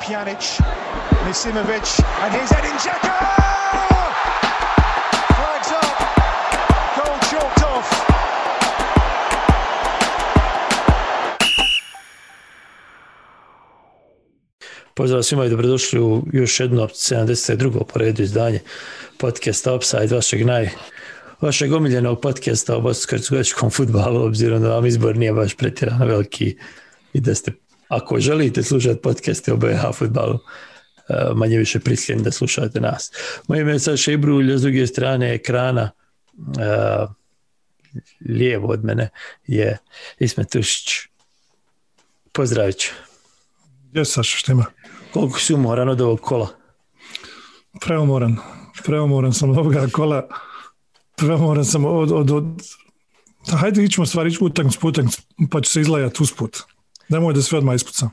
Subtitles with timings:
[0.00, 0.58] Pjanic,
[1.26, 3.40] Nisimovic, and here's Edin Dzeko!
[14.94, 17.84] Pozdrav svima i dobrodošli u još jedno 72.
[17.84, 18.60] po redu izdanje
[19.18, 20.70] podcasta Upside, vašeg naj
[21.40, 26.56] vašeg omiljenog podcasta o bosansko futbalu, obzirom da vam izbor nije baš pretjerano veliki
[27.12, 27.52] i da ste,
[27.90, 30.38] ako želite slušati podcaste o BH futbalu,
[31.08, 33.12] eh, manje više prisiljeni da slušate nas.
[33.48, 35.90] Moje ime je Saša Ibrulj, s druge strane ekrana
[36.60, 37.06] eh,
[38.28, 39.08] lijevo od mene
[39.46, 39.78] je
[40.18, 40.88] Ismet Tušić.
[42.32, 42.90] Pozdravit ću.
[43.90, 44.64] Gdje Saša, šta ima?
[45.12, 46.48] Koliko si umoran od ovog kola?
[47.80, 48.36] Preumoran.
[48.84, 50.28] Preumoran sam od ovoga kola.
[51.16, 52.12] Preumoran sam od...
[52.12, 52.44] od, od...
[53.50, 56.62] Hajde ićemo stvari, ićemo utakmicu po utakmicu, pa ću se izlajati usput.
[57.10, 58.10] Nemoj da sve odmah ispucam.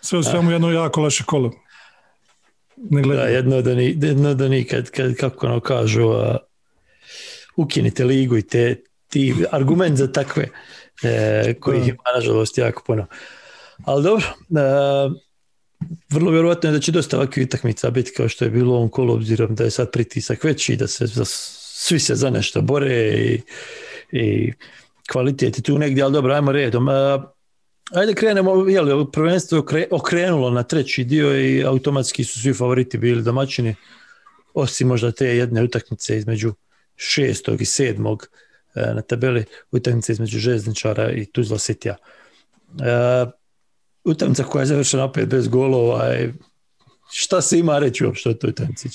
[0.00, 1.52] Sve u svemu jedno jako loše kolo.
[2.76, 3.34] Ne Da, gledaj.
[3.34, 6.36] jedno od onih, jedno od onih kad, kako ono kažu, a,
[7.56, 10.48] ukinite ligu i te, ti argument za takve,
[11.02, 11.88] e, kojih Da.
[11.88, 13.06] ima nažalost jako puno.
[13.84, 15.10] Ali dobro, e,
[16.10, 18.88] vrlo vjerojatno je da će dosta ovakvih utakmica biti kao što je bilo u ovom
[18.88, 22.96] kolu, obzirom da je sad pritisak veći, da se za, svi se za nešto bore
[23.08, 23.40] i,
[24.12, 24.52] i
[25.12, 26.88] kvalitet je tu negdje, ali dobro, ajmo redom.
[26.88, 26.92] E,
[27.90, 33.22] Ajde krenemo, je li prvenstvo okrenulo na treći dio i automatski su svi favoriti bili
[33.22, 33.74] domaćini,
[34.54, 36.54] osim možda te jedne utakmice između
[36.96, 38.28] šestog i sedmog
[38.74, 41.96] e, na tabeli, utakmice između Željezničara i Tuzla Sitija.
[42.82, 43.26] E,
[44.04, 46.32] utakmica koja je završena opet bez golova, i
[47.12, 48.88] šta se ima reći uopšte o toj utakmici?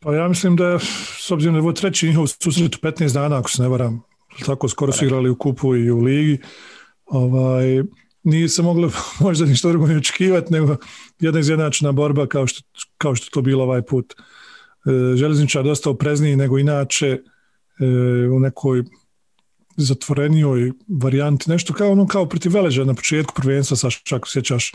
[0.00, 0.78] Pa ja mislim da je,
[1.18, 4.02] s obzirom da je treći njihov susret u 15 dana, ako se ne varam,
[4.46, 6.38] tako skoro su igrali u kupu i u ligi,
[7.06, 7.82] ovaj,
[8.22, 10.76] nije se moglo možda ništa drugo ni očekivati, nego
[11.20, 12.62] jedna izjednačena borba kao što,
[12.98, 14.12] kao što to bilo ovaj put.
[14.12, 17.18] E, železničar dosta oprezniji nego inače e,
[18.28, 18.82] u nekoj
[19.76, 20.72] zatvorenijoj
[21.02, 24.72] varijanti, nešto kao ono kao protiv Veleža na početku prvenstva, Saša, ako sjećaš,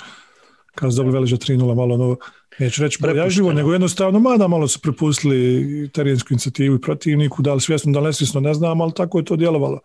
[0.78, 2.16] kada su dobili Veleža 3-0, malo ono,
[2.60, 3.54] neću reći Prepušteno.
[3.54, 8.06] nego jednostavno, mada malo su prepustili terensku inicijativu i protivniku, da li svjesno, da li
[8.06, 9.80] nesvjesno, ne znam, ali tako je to djelovalo.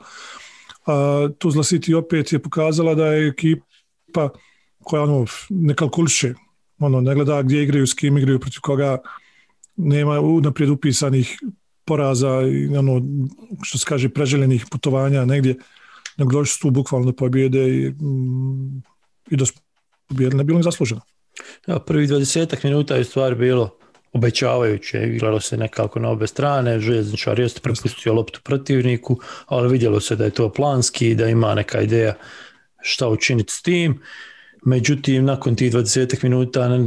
[0.86, 4.28] A, Tuzla City opet je pokazala da je ekipa
[4.84, 6.34] koja ono, ne kalkuliše,
[6.78, 8.98] ono, ne gleda gdje igraju, s kim igraju, protiv koga,
[9.76, 11.38] nema unaprijed upisanih
[11.84, 13.02] poraza i ono,
[13.62, 15.56] što se kaže, preželjenih putovanja negdje,
[16.16, 18.82] nego došli su tu bukvalno do pobjede i, mm,
[19.30, 19.61] i pobjedili,
[20.12, 21.00] ne bilo ni zasluženo.
[21.66, 23.70] Ja, prvi 20 minuta je u stvari bilo
[24.12, 30.16] obećavajuće, igralo se nekako na obe strane, željezničar jeste prepustio loptu protivniku, ali vidjelo se
[30.16, 32.14] da je to planski i da ima neka ideja
[32.82, 34.00] šta učiniti s tim.
[34.64, 36.78] Međutim, nakon tih 20 minuta,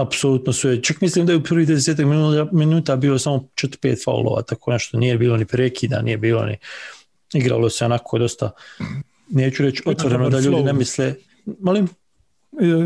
[0.00, 4.04] apsolutno su je, čak mislim da je u prvih 20 minuta, minuta bilo samo 4-5
[4.04, 6.58] faulova, tako nešto, nije bilo ni prekida, nije bilo ni,
[7.34, 8.50] igralo se onako dosta,
[9.30, 11.14] neću reći otvoreno da ljudi ne misle,
[11.60, 11.88] molim?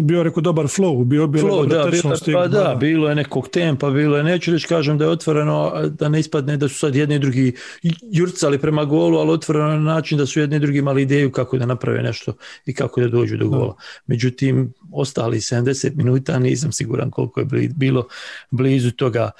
[0.03, 3.91] Bio rekao dobar flow, bio bio Flow, da, bilo, pa da, bilo je nekog tempa,
[3.91, 7.15] bilo je, neću reći kažem da je otvoreno, da ne ispadne da su sad jedni
[7.15, 7.55] i drugi
[8.13, 11.59] jurcali prema golu, ali otvoreno na način da su jedni i drugi imali ideju kako
[11.59, 12.33] da naprave nešto
[12.67, 13.77] i kako da dođu do gola.
[14.07, 18.07] Međutim, ostali 70 minuta, nisam siguran koliko je bilo
[18.51, 19.31] blizu toga.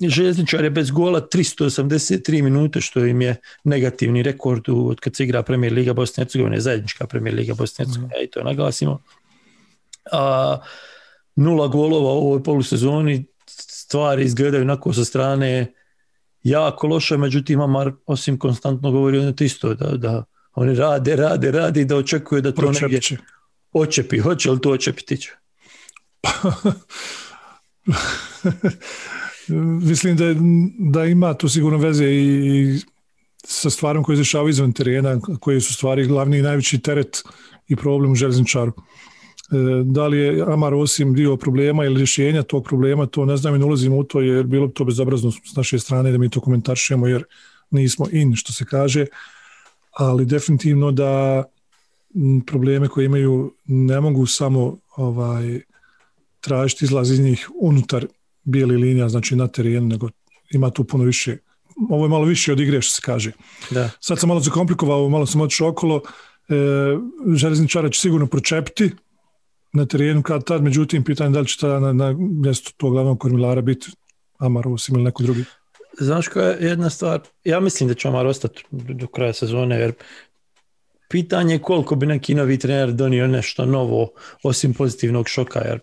[0.00, 5.42] Željezničar je bez gola 383 minute, što im je negativni rekord od kad se igra
[5.42, 9.00] Premijer Liga Bosne i Hercegovine, zajednička Premijer Liga Bosne i Hercegovine, i to naglasimo
[10.12, 10.58] a,
[11.36, 15.74] nula golova u ovoj polusezoni, stvari izgledaju onako sa strane
[16.42, 20.24] jako loše, međutim Amar osim konstantno govori ono to isto, da, da
[20.54, 23.16] oni rade, rade, rade i da očekuje da to negdje pročepit će.
[23.72, 24.18] očepi.
[24.18, 25.16] Hoće li to očepiti?
[25.16, 25.30] će?
[29.88, 30.24] Mislim da,
[30.78, 32.80] da ima tu sigurno veze i, i
[33.44, 37.22] sa stvarom koje izrešavaju izvan terena, koje su stvari glavni i najveći teret
[37.68, 38.72] i problem u železničaru.
[39.52, 43.54] E, Da li je Amar osim dio problema ili rješenja tog problema, to ne znam
[43.54, 46.30] i ne ulazimo u to jer bilo bi to bezobrazno s naše strane da mi
[46.30, 47.24] to komentaršemo jer
[47.70, 49.06] nismo in što se kaže,
[49.90, 51.44] ali definitivno da
[52.46, 55.60] probleme koje imaju ne mogu samo ovaj
[56.40, 58.06] tražiti izlaz iz njih unutar
[58.44, 60.08] bijeli linija, znači na terenu, nego
[60.50, 61.36] ima tu puno više.
[61.90, 63.32] Ovo je malo više od igre što se kaže.
[63.70, 63.90] Da.
[64.00, 66.00] Sad sam malo zakomplikovao, malo sam otišao okolo.
[66.48, 66.54] E,
[67.34, 68.90] železničara će sigurno pročepiti
[69.72, 73.20] na terenu kad tad, međutim, pitanje da li će tada na, na mjestu tog glavnog
[73.20, 73.90] kormilara biti
[74.38, 75.44] Amar Osim ili neko drugi.
[76.00, 77.20] Znaš koja je jedna stvar?
[77.44, 79.92] Ja mislim da će Amar ostati do kraja sezone, jer
[81.08, 84.10] pitanje je koliko bi neki novi trener donio nešto novo
[84.42, 85.80] osim pozitivnog šoka, jer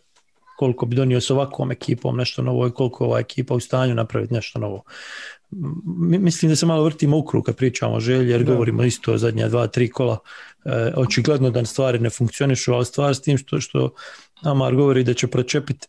[0.58, 4.34] koliko bi donio s ovakvom ekipom nešto novo i koliko ova ekipa u stanju napraviti
[4.34, 4.84] nešto novo.
[6.20, 9.18] Mislim da se malo vrtimo u krug kad pričamo o želji, jer govorimo isto o
[9.18, 10.18] zadnja dva, tri kola.
[10.66, 13.94] E, očigledno da stvari ne funkcionišu, ali stvar s tim što, što
[14.42, 15.88] Amar govori da će pročepiti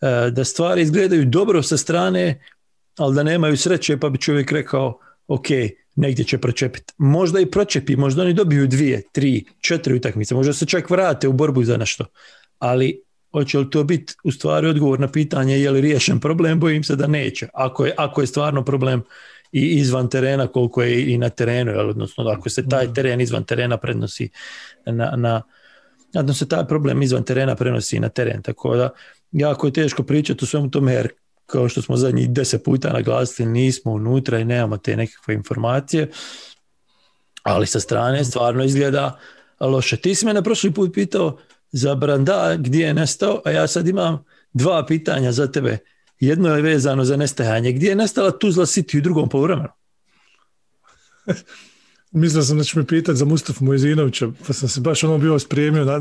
[0.00, 2.44] e, da stvari izgledaju dobro sa strane,
[2.98, 5.46] ali da nemaju sreće, pa bi čovjek rekao, ok,
[5.96, 6.92] negdje će pročepiti.
[6.98, 11.32] Možda i pročepi, možda oni dobiju dvije, tri, četiri utakmice, možda se čak vrate u
[11.32, 12.04] borbu za nešto.
[12.58, 13.02] Ali
[13.38, 16.96] hoće li to biti u stvari odgovor na pitanje je li riješen problem, bojim se
[16.96, 17.48] da neće.
[17.54, 19.02] Ako je, ako je stvarno problem
[19.52, 23.44] i izvan terena koliko je i na terenu, jel, odnosno ako se taj teren izvan
[23.44, 24.28] terena prenosi
[24.86, 25.42] na, na
[26.14, 28.90] odnosno taj problem izvan terena prenosi na teren, tako da
[29.32, 31.08] jako je teško pričati o svemu tome jer
[31.46, 36.10] kao što smo zadnjih deset puta naglasili, nismo unutra i nemamo te nekakve informacije,
[37.42, 39.18] ali sa strane stvarno izgleda
[39.60, 39.96] loše.
[39.96, 41.38] Ti si me na prošli put pitao
[41.72, 45.78] za Branda gdje je nestao, a ja sad imam dva pitanja za tebe.
[46.20, 47.72] Jedno je vezano za nestajanje.
[47.72, 49.68] Gdje je nestala Tuzla City u drugom poluvremenu?
[52.10, 55.38] Mislio sam da će me pitati za Mustafa Mojzinovića, pa sam se baš ono bio
[55.38, 55.98] spremio na,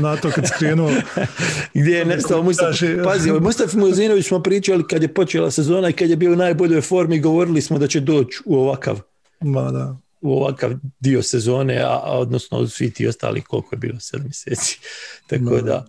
[0.00, 0.90] na to kad skrenuo.
[1.74, 2.86] Gdje je nestao Mustafa?
[3.04, 6.36] Pazi, o Mustafa Mojzinović smo pričali kad je počela sezona i kad je bio u
[6.36, 9.00] najboljoj formi, govorili smo da će doći u ovakav.
[9.40, 14.24] Ma da u ovakav dio sezone, a, odnosno svi ti ostali koliko je bilo, sedam
[14.24, 14.80] mjeseci.
[15.28, 15.86] Tako da,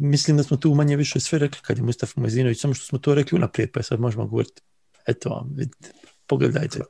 [0.00, 2.98] mislim da smo tu manje više sve rekli kad je Mustafa Mazinović, samo što smo
[2.98, 4.62] to rekli unaprijed, pa sad možemo govoriti.
[5.06, 5.90] Eto vam, vidite,
[6.26, 6.80] pogledajte.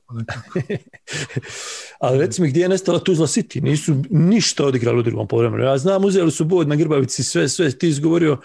[2.01, 3.62] Ali reci mi gdje je nestala Tuzla City?
[3.62, 5.65] Nisu ništa odigrali u drugom povremenu.
[5.65, 8.41] Ja znam, uzeli su bod na Grbavici, sve, sve, ti izgovorio,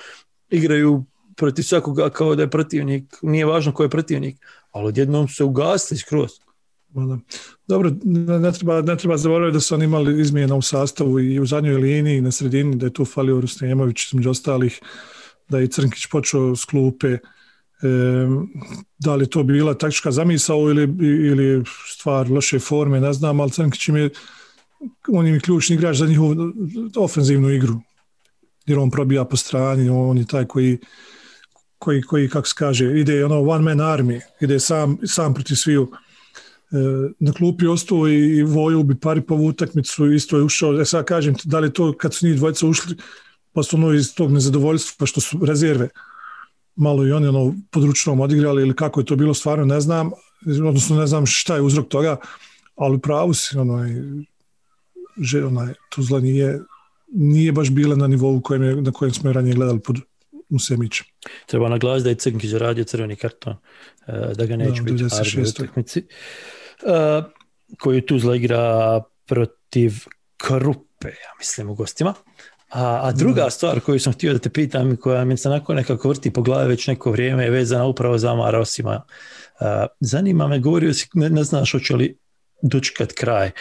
[0.50, 4.38] igraju protiv svakoga kao da je protivnik, nije važno ko je protivnik,
[4.72, 6.32] ali odjednom su se ugasli skroz.
[7.68, 11.46] Dobro, ne treba, ne treba zaboraviti da su oni imali izmjena u sastavu i u
[11.46, 14.80] zadnjoj liniji i na sredini, da je tu falio Rustemović između ostalih,
[15.50, 17.08] da je Crnkić počeo s klupe.
[17.08, 17.18] E,
[19.00, 20.84] da li to bi bila taktička zamisao ili,
[21.28, 24.10] ili stvar loše forme, ne znam, ali Crnkić im je
[25.08, 26.36] on im je ključni igrač za njihovu
[26.96, 27.82] ofenzivnu igru.
[28.66, 30.78] Jer on probija po strani, on je taj koji
[31.82, 35.92] koji, koji kako se kaže, ide ono one man army, ide sam, sam protiv sviju
[37.20, 40.82] na klupi ostao i voju bi pari po utakmicu isto je ušao.
[40.82, 42.96] E sad kažem da li to kad su njih dvojica ušli
[43.54, 45.90] pa su ono iz tog nezadovoljstva što su rezerve
[46.76, 50.12] malo i oni ono područnom odigrali ili kako je to bilo stvarno ne znam
[50.68, 52.18] odnosno ne znam šta je uzrok toga
[52.76, 53.90] ali pravu si onaj,
[55.18, 56.60] že, onaj Tuzla nije,
[57.14, 60.00] nije baš bila na nivou kojem je, na kojem smo ranije gledali pod
[60.50, 61.06] Musemićem.
[61.46, 63.56] Treba naglasiti da je Crnkić zaradio crveni karton,
[64.08, 65.08] e, da ga neće biti u
[65.50, 66.04] utakmici
[67.80, 69.94] koju Tuzla igra protiv
[70.38, 72.14] Krupe, ja mislim, u gostima.
[72.70, 76.10] A, a druga stvar koju sam htio da te pitam, koja mi se nakon nekako
[76.10, 79.02] vrti po glavi već neko vrijeme, je vezana upravo za Amara Osima.
[80.00, 82.18] zanima me, govorio si, ne, znaš hoće li
[82.62, 83.52] dočekat kraj.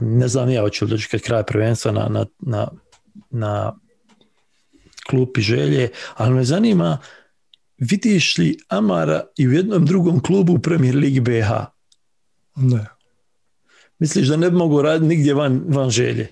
[0.00, 2.68] ne znam ja hoće li dočekat kraj prvenstva na, na, na,
[3.30, 3.72] na
[5.10, 6.98] klupi želje, ali me zanima
[7.78, 11.50] vidiš li Amara i u jednom drugom klubu u Premier Ligi BH?
[12.56, 12.86] Ne.
[13.98, 16.22] Misliš da ne mogu raditi nigdje van, van želje?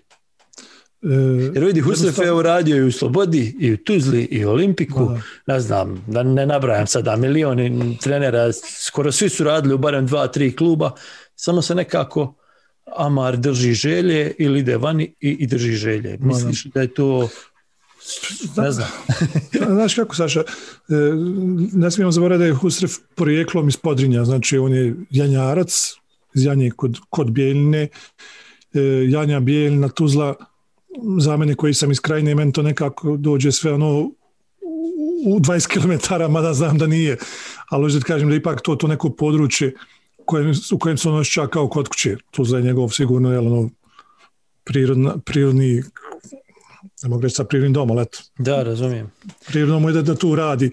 [1.02, 1.08] E,
[1.54, 5.10] Jer vidi, Husrefe je uradio i u Slobodi, i u Tuzli, i u Olimpiku.
[5.46, 8.52] Ne znam, da ne nabrajam sada, milioni trenera,
[8.86, 10.90] skoro svi su radili u barem dva, tri kluba,
[11.34, 12.34] samo se nekako
[12.96, 16.18] Amar drži želje ili ide vani i, i drži želje.
[16.20, 17.28] Misliš da je to
[18.56, 18.88] ne znam.
[19.76, 20.44] Znaš kako, Saša, e,
[21.72, 25.94] ne smijemo zaboraviti da je Husref porijeklom iz Podrinja, znači on je janjarac,
[26.38, 27.88] iz Janje kod, kod Bijeljne,
[28.74, 30.34] e, Janja Bijeljna, Tuzla,
[31.18, 34.10] za mene koji sam iz krajine, meni to nekako dođe sve ono
[35.26, 37.16] u 20 km, mada znam da nije,
[37.70, 39.74] ali da kažem da ipak to, to neko područje
[40.24, 43.70] kojem, u kojem se ono kao kod kuće, Tuzla je njegov sigurno je ono,
[45.24, 45.82] prirodni
[47.02, 48.18] ne mogu reći sa prirodnim domom, eto.
[48.38, 49.10] Da, razumijem.
[49.46, 50.66] Prirodno mu je da, da tu radi.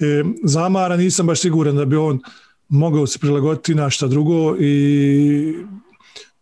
[0.00, 2.20] E, zamara nisam baš siguran da bi on
[2.68, 5.54] mogao se prilagoditi na šta drugo i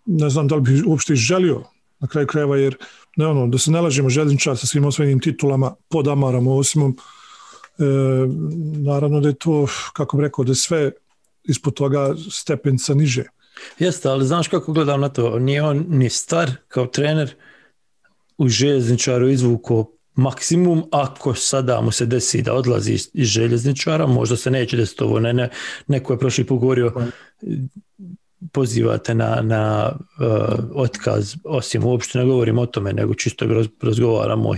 [0.06, 1.62] ne znam da li bi uopšte želio
[2.00, 2.76] na kraju krajeva jer
[3.16, 6.96] ne ono, da se ne lažemo željezničar sa svim osvojenim titulama pod Amarom Osimom
[7.78, 7.84] e,
[8.82, 10.90] naravno da je to kako bi rekao da je sve
[11.44, 13.24] ispod toga stepenca niže.
[13.78, 17.34] Jeste, ali znaš kako gledam na to, nije on ni star kao trener,
[18.38, 24.50] u željezničaru izvuko maksimum ako sada mu se desi da odlazi iz željezničara, možda se
[24.50, 25.48] neće desiti ovo, ne, ne,
[25.86, 26.92] neko je prošli put govorio
[28.52, 33.46] pozivate na, na uh, otkaz, osim uopšte ne govorim o tome, nego čisto
[33.82, 34.56] razgovaramo o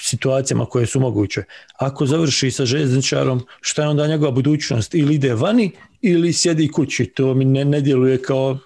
[0.00, 1.44] situacijama koje su moguće.
[1.78, 4.94] Ako završi sa željezničarom, šta je onda njegova budućnost?
[4.94, 5.70] Ili ide vani,
[6.02, 7.06] ili sjedi kući.
[7.06, 8.58] To mi ne, ne djeluje kao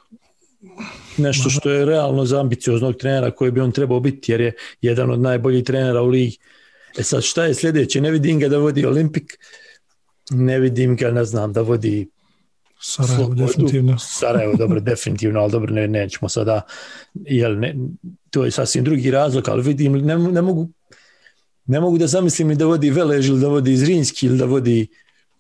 [1.19, 5.11] nešto što je realno za ambicioznog trenera koji bi on trebao biti, jer je jedan
[5.11, 6.39] od najboljih trenera u ligi.
[6.99, 8.01] E sad, šta je sljedeće?
[8.01, 9.39] Ne vidim ga da vodi Olimpik,
[10.31, 12.09] ne vidim ga, ne znam, da vodi
[12.81, 13.47] Sarajevo, Slobodu.
[13.47, 13.99] definitivno.
[13.99, 16.61] Sarajevo, dobro, definitivno, ali dobro, ne, nećemo sada,
[17.15, 17.75] jel, ne,
[18.31, 20.69] to je sasvim drugi razlog, ali vidim, ne, ne mogu
[21.69, 24.87] ne mogu da zamislim ni da vodi Velež ili da vodi Zrinski ili da vodi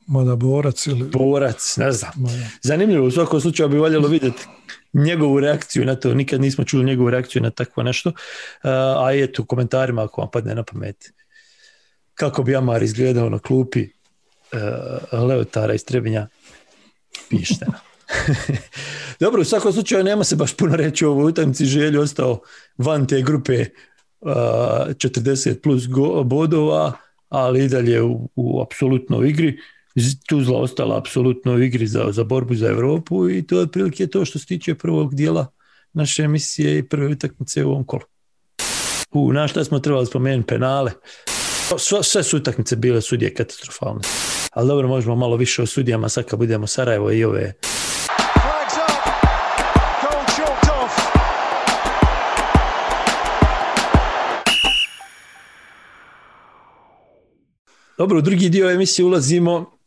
[0.06, 1.04] Mada borac ili...
[1.04, 2.12] Borac, ne znam.
[2.62, 4.46] Zanimljivo, u svakom slučaju bi valjalo vidjeti
[4.92, 6.14] njegovu reakciju na to.
[6.14, 8.12] Nikad nismo čuli njegovu reakciju na takvo nešto.
[8.62, 11.12] A eto, u komentarima ako vam padne na pamet
[12.18, 13.88] kako bi Amar izgledao na klupi
[14.52, 16.26] uh, Leotara iz Trebinja,
[17.30, 17.80] pišite nam.
[19.20, 21.64] Dobro, u svakom slučaju nema se baš puno reći o ovoj utakmici.
[21.64, 22.40] Željo ostao
[22.78, 23.66] van te grupe
[24.20, 26.92] uh, 40 plus go, bodova,
[27.28, 29.58] ali i dalje u, u apsolutnoj igri.
[30.28, 34.24] Tuzla ostala apsolutno u igri za, za borbu za Europu i to je otprilike to
[34.24, 35.46] što se tiče prvog dijela
[35.92, 38.02] naše emisije i prve utakmice u ovom kolu.
[39.10, 40.92] U, na šta smo trebali spomenuti penale.
[41.78, 44.00] Sve, sve su utakmice bile sudije katastrofalne.
[44.52, 47.52] Ali dobro, možemo malo više o sudijama sad kad budemo Sarajevo i ove.
[57.98, 59.77] Dobro, u drugi dio emisije ulazimo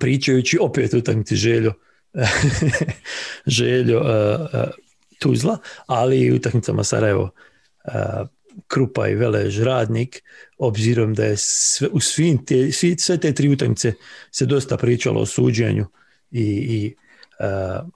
[0.00, 1.72] pričajući opet utakmici Željo
[3.46, 4.68] Željo uh, uh,
[5.18, 8.28] Tuzla, ali i utakmicama Sarajevo uh,
[8.66, 10.22] Krupa i Velež Radnik,
[10.58, 13.92] obzirom da je sve, u svim te, svi, sve te tri utakmice
[14.30, 15.86] se dosta pričalo o suđenju
[16.30, 16.94] i, i
[17.40, 17.88] uh,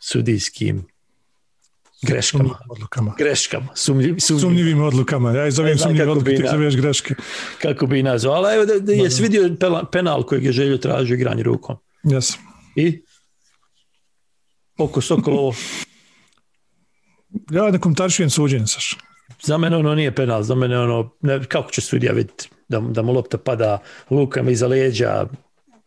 [0.00, 0.86] sudijskim
[2.02, 2.58] greškama.
[2.68, 3.14] Odlukama.
[3.18, 5.32] Greškama, sumnjiv, sumnjiv, Sumnjivim odlukama.
[5.32, 7.14] Ja zovem kako odluke, ti zoveš greške.
[7.62, 8.34] kako bi nazvao.
[8.34, 9.50] Ali evo da, da je svidio
[9.92, 11.76] penal kojeg je Željo tražio igranje rukom.
[12.04, 12.36] Yes.
[12.76, 13.02] I
[14.78, 15.54] oko Sokolovo.
[17.50, 18.96] Ja ne komentarišujem suđenje, Saša.
[19.42, 23.02] Za mene ono nije penal, za mene ono, ne, kako će sudija vidjeti da, da
[23.02, 23.78] mu lopta pada
[24.10, 25.26] lukama iza leđa,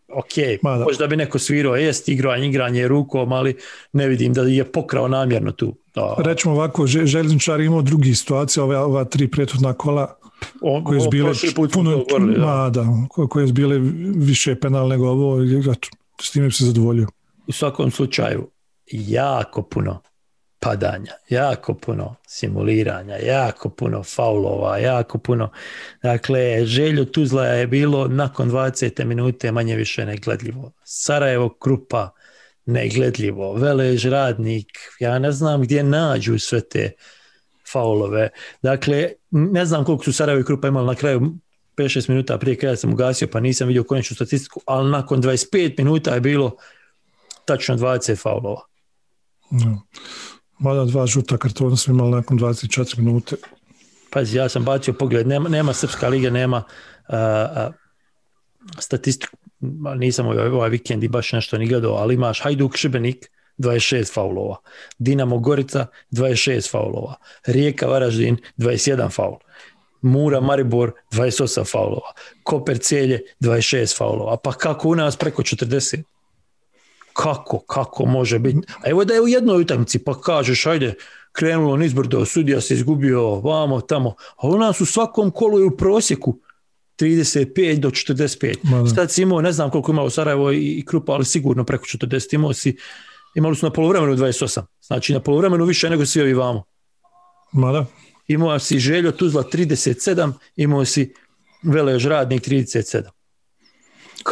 [0.08, 0.84] ok, Ma da.
[0.84, 3.56] možda bi neko svirao, jest igranje, igranje rukom, ali
[3.94, 5.78] ne vidim da je pokrao namjerno tu.
[5.96, 10.16] Da, Rećemo ovako, Že- željezničar je imao drugi situacije, ove, ova tri prethodna kola
[10.62, 12.46] on, koje su bile put puno, govorili, da.
[12.46, 13.80] ma, da, ko- koje su bile
[14.16, 15.38] više penal nego ovo,
[16.22, 17.08] s time se zadovoljio.
[17.48, 18.50] u svakom slučaju
[18.92, 20.02] jako puno
[20.60, 25.50] padanja, jako puno simuliranja, jako puno faulova, jako puno.
[26.04, 29.06] Dakle, želju Tuzla je bilo nakon 20.
[29.06, 30.72] minute manje više negledljivo.
[30.84, 32.10] Sarajevo Krupa
[32.66, 33.54] negledljivo.
[33.54, 34.68] Velež Radnik,
[35.00, 36.92] ja ne znam gdje nađu sve te
[37.72, 38.30] faulove.
[38.62, 41.34] Dakle, ne znam koliko su Sarajevo i Krupa imali na kraju
[41.78, 46.14] 5-6 minuta prije kraja sam ugasio pa nisam vidio konačnu statistiku, ali nakon 25 minuta
[46.14, 46.56] je bilo
[47.46, 48.62] tačno 20 faulova.
[49.52, 49.78] Ja.
[50.60, 53.36] Mada dva žuta kartona smo imali nakon 24 minute.
[54.10, 56.64] Pazi, ja sam bacio pogled, nema, nema Srpska liga, nema
[57.08, 57.72] a, a,
[58.80, 59.38] statistiku,
[59.98, 64.58] nisam ovaj, ovaj vikend i baš nešto ni gledao, ali imaš Hajduk Šibenik, 26 faulova,
[64.98, 69.38] Dinamo Gorica, 26 faulova, Rijeka Varaždin, 21 faul,
[70.02, 76.04] Mura Maribor, 28 faulova, Koper Celje, 26 faulova, pa kako u nas preko 40?
[77.14, 78.68] Kako, kako može biti?
[78.84, 80.94] A evo da je u jednoj utakmici pa kažeš, ajde,
[81.32, 85.78] krenulo nizbrdo, sudija se izgubio, vamo, tamo, a u nas u svakom kolu je u
[85.78, 86.40] prosjeku
[87.00, 88.56] 35 do 45.
[88.64, 88.88] Ma da.
[88.90, 92.36] Sad si imao, ne znam koliko imao Sarajevo i, i Krupa, ali sigurno preko 40.
[92.36, 92.78] Imao si,
[93.36, 94.62] imali su na polovremenu 28.
[94.82, 96.64] Znači na polovremenu više nego svi ovi vamo.
[97.54, 97.86] Mada,
[98.28, 101.14] Imao si Željo Tuzla 37, imao si
[101.64, 103.04] Velež Radnik 37.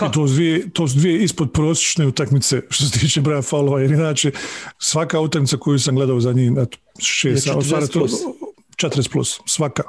[0.10, 3.82] I to su dvije, to su dvije ispod prosječne utakmice što se tiče broja faulova,
[3.82, 4.32] jer inače
[4.80, 8.12] svaka utakmica koju sam gledao za njih, eto, šest, 40 u stvari to- plus.
[8.78, 9.84] 40 plus, svaka.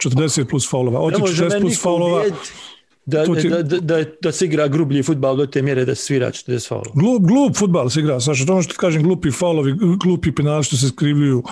[0.00, 1.10] 40 plus faulova.
[1.18, 2.24] Može 40 me plus faulova,
[3.06, 6.02] da, ti- da, da, da, da se igra grublji futbal do te mjere da se
[6.02, 6.90] svira 40 faulova.
[6.94, 10.64] Glup, glup futbal se igra, Saša, to ono što ti kažem, glupi faulovi, glupi penali
[10.64, 11.42] što se skrivljuju,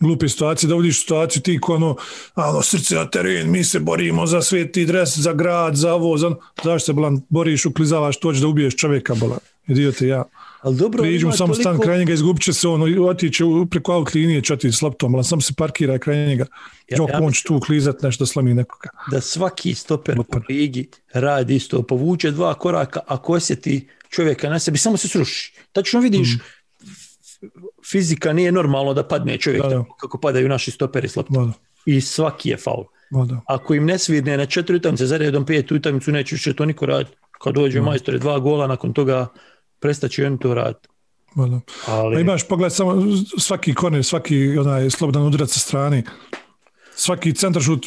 [0.00, 1.96] glupe situacije, dovodiš situaciju ti ko ono,
[2.36, 6.26] ono, srce na teren, mi se borimo za sveti dres, za grad, za ovo, za
[6.26, 6.36] ono.
[6.64, 9.38] Zašto se, bolan, boriš, uklizavaš, to će da ubiješ čovjeka, bolan.
[9.66, 10.24] Idiote, ja.
[10.60, 13.94] Ali dobro, Priđu samo stan toliko- kraj njega, izgubit će se ono, otiće u- preko
[13.94, 16.46] out linije, će otići s loptom, ali samo se parkira kraj njega.
[16.88, 18.88] Ja- Jok, ja on će tu klizat nešto slomi nekoga.
[19.10, 20.42] da svaki stoper u Lupar.
[20.48, 25.52] ligi radi isto, povuče dva koraka, ako osjeti čovjeka na sebi, samo se sruši.
[25.72, 26.38] Tačno vidiš, Mm.
[27.82, 29.84] fizika nije normalno da padne čovjek Da, da.
[30.00, 31.46] kako padaju naši stoperi s loptom.
[31.46, 31.52] Da,
[31.86, 32.84] I svaki je faul.
[33.46, 36.86] Ako im ne svirne na četiri utakmice za redom pet utakmicu, neće više to niko
[36.86, 37.16] raditi.
[37.42, 37.84] Kad dođe Da.
[37.84, 39.26] majstore dva gola, nakon toga
[39.80, 40.88] prestaće i oni to raditi.
[41.86, 43.02] Ali, Pa imaš pogled samo
[43.38, 46.02] svaki korner, svaki onaj slobodan udarac sa strane,
[46.92, 47.86] svaki centar šut,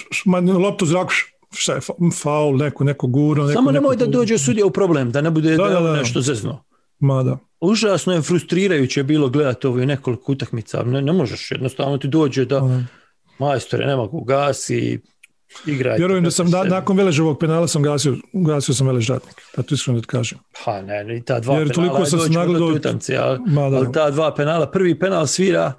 [0.60, 4.06] loptu u zraku, š- šta je, fa- faul, neko, neko gurno, neko, samo nemoj neko,
[4.06, 6.64] da dođe sudija u problem, da ne bude Da, da, da, nešto zezno.
[7.00, 10.84] Ma da, Užasno je frustrirajuće bilo gledati ovo i nekoliko utakmica.
[10.84, 12.84] Ne, ne možeš, jednostavno ti dođe da da.
[13.40, 15.00] majstore nema ko gasi,
[15.66, 15.98] igraj.
[15.98, 19.76] Vjerujem da sam da, nakon Veleževog penala sam gasio, gasio sam Velež ratnik, pa to
[19.76, 20.40] iskreno da kažem.
[20.66, 23.70] Pa ne, ni ta dva Jer penala, toliko sam se nagledao- te utakmice, ali, Ma
[23.70, 25.74] da, ali ta dva penala, prvi penal svira,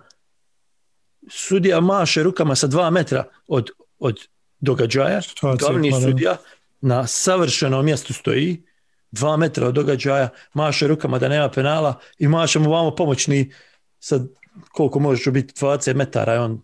[1.29, 4.17] sudija maše rukama sa dva metra od, od
[4.61, 6.01] događaja, Situacije, glavni da.
[6.01, 6.37] sudija
[6.81, 8.63] na savršenom mjestu stoji,
[9.11, 13.53] dva metra od događaja, maše rukama da nema penala i maše mu vamo pomoćni
[13.99, 14.29] sad
[14.73, 16.63] koliko može biti 20 metara je on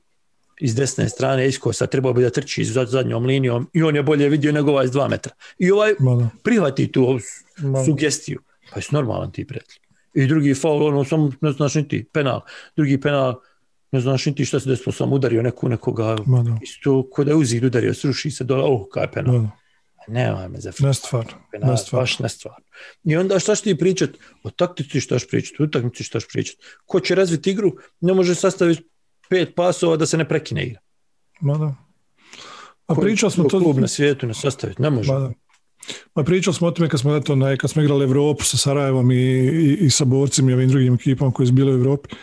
[0.60, 4.28] iz desne strane iskosa, trebao bi da trči za zadnjom linijom i on je bolje
[4.28, 5.32] vidio nego ovaj iz dva metra.
[5.58, 6.28] I ovaj ma da.
[6.42, 7.84] prihvati tu ovu s- Ma da.
[7.84, 8.40] sugestiju.
[8.70, 9.76] Pa jesi normalan ti prijatelj.
[10.14, 12.40] I drugi faul, ono, sam ne znaš ni ti, penal.
[12.76, 13.40] Drugi penal,
[13.92, 17.25] ne znaš ni ti šta se desilo, sam udario neku nekoga, Ma da, isto ko
[17.25, 19.34] da je uzid udario, sruši se dole, oh, kaj je penal.
[19.34, 19.50] ma da.
[20.08, 22.02] Nema me za Nestvarno, penal, nestvarno.
[22.02, 22.64] baš nestvarno.
[23.04, 24.10] I onda šta ti pričat?
[24.42, 26.56] O taktici šta ćeš pričat, o utakmici šta ćeš pričat.
[26.84, 28.82] Ko će razviti igru, ne može sastaviti
[29.28, 30.80] pet pasova da se ne prekine igra.
[31.40, 31.75] Ma da.
[32.87, 33.61] A Koji pričali smo to...
[33.61, 35.12] klub na svijetu ne sastaviti, ne može.
[35.12, 35.33] Ma da.
[36.14, 39.11] Ma pričali smo o tome kad smo, eto, na, kad smo igrali Evropu sa Sarajevom
[39.11, 42.14] i, i, i sa borcima i ovim drugim ekipama koji su bili u Evropi.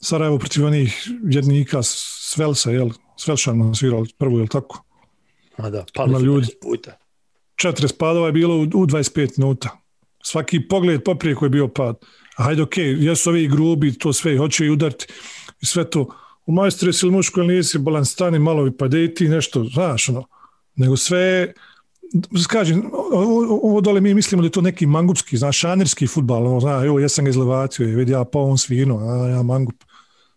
[0.00, 2.90] Sarajevo protiv onih jednika s Velsa, jel?
[3.16, 4.84] S Velšanom su igrali prvu, jel tako?
[5.58, 6.46] Ma da, pali su ljudi.
[6.46, 6.98] 10 puta.
[7.64, 9.78] 40 padova je bilo u, u 25 minuta.
[10.24, 11.96] Svaki pogled poprijeko je bio pad.
[12.36, 15.06] A hajde, okej, jesu ovi grubi, to sve, hoće i udarti
[15.62, 16.06] i sve to.
[16.46, 20.08] U majstore si ili muško ili nisi, balan stani malo i pa ti nešto, znaš,
[20.08, 20.24] ono.
[20.74, 21.52] Nego sve,
[22.48, 22.90] kažem,
[23.62, 26.98] ovo, dole mi mislimo da je to neki mangupski, znaš, šanirski futbal, ono, znaš, evo,
[26.98, 29.84] jesam ga izlevatio, je, vidi ja pa on svino, a ja mangup.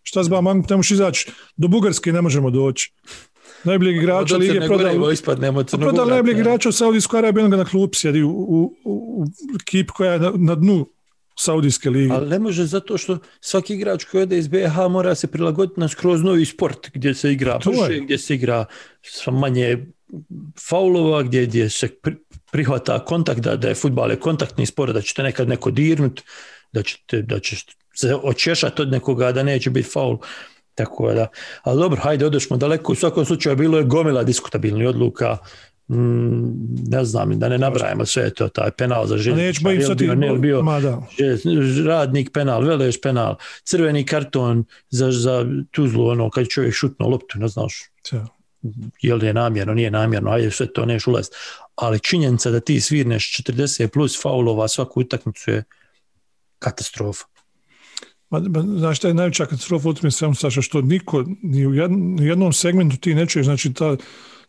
[0.02, 2.92] Šta zba mangup, ne možeš izaći, do Bugarske ne možemo doći.
[3.64, 7.90] Najboljeg igrača lige prodali, ispadnemo prodali najboljeg igrača u Saudijskoj Arabiji, on ga na klub
[7.94, 9.24] sjedi u, u, u, u
[9.60, 10.86] ekipi koja je na, na dnu
[11.38, 12.14] Saudijske lige.
[12.14, 15.88] Ali ne može zato što svaki igrač koji ode iz BH mora se prilagoditi na
[15.88, 18.64] skroz novi sport gdje se igra brže, gdje se igra
[19.02, 19.86] sa manje
[20.68, 22.16] faulova, gdje, gdje se pri-
[22.52, 26.22] prihvata kontakt, da, da je futbal je kontaktni sport, da će te nekad neko dirnut,
[26.72, 30.18] da, ćete, da ćeš se očešati od nekoga, da neće biti faul.
[30.74, 31.28] Tako da,
[31.62, 32.92] ali dobro, hajde, odešmo daleko.
[32.92, 35.38] U svakom slučaju bilo je gomila diskutabilnih odluka,
[35.88, 39.98] ne znam, da ne nabrajamo sve to, taj penal za željezničar, sad...
[39.98, 41.02] bio, ne bio, Ma da.
[41.86, 47.38] Radnik penal, veleš penal, crveni karton za, za Tuzlu, ono, kad je čovjek šutno loptu,
[47.38, 48.26] ne znaš Ja.
[49.02, 51.28] je li je namjerno, nije namjerno, ajde sve to neš ulaz.
[51.76, 55.64] Ali činjenica da ti svirneš 40 plus faulova svaku utakmicu je
[56.58, 57.24] katastrofa.
[58.30, 58.40] Ma,
[58.78, 61.74] znaš šta je najveća katastrofa u svemu, Saša, što niko, ni u
[62.20, 63.96] jednom segmentu ti ne čuješ, znači ta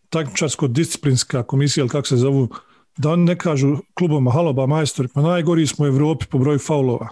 [0.09, 2.49] takmičarsko-disciplinska komisija, ili kako se zovu,
[2.97, 6.59] da oni ne kažu kluboma, halo ba majstori, pa najgori smo u Evropi po broju
[6.59, 7.07] faulova.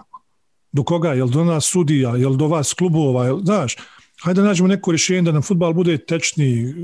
[0.72, 1.12] Do koga?
[1.12, 2.16] Jel do nas sudija?
[2.16, 3.24] Jel do vas klubova?
[3.24, 3.76] Jel, znaš,
[4.22, 6.74] hajde nađemo neko rješenje da nam futbal bude tečniji,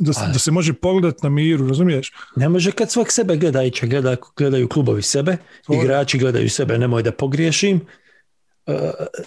[0.00, 2.12] da, se- da se može pogledati na miru, razumiješ?
[2.36, 6.50] Ne može kad svak sebe gleda i će gleda, gledaju klubovi sebe, To igrači gledaju
[6.50, 7.80] sebe, nemoj da pogriješim,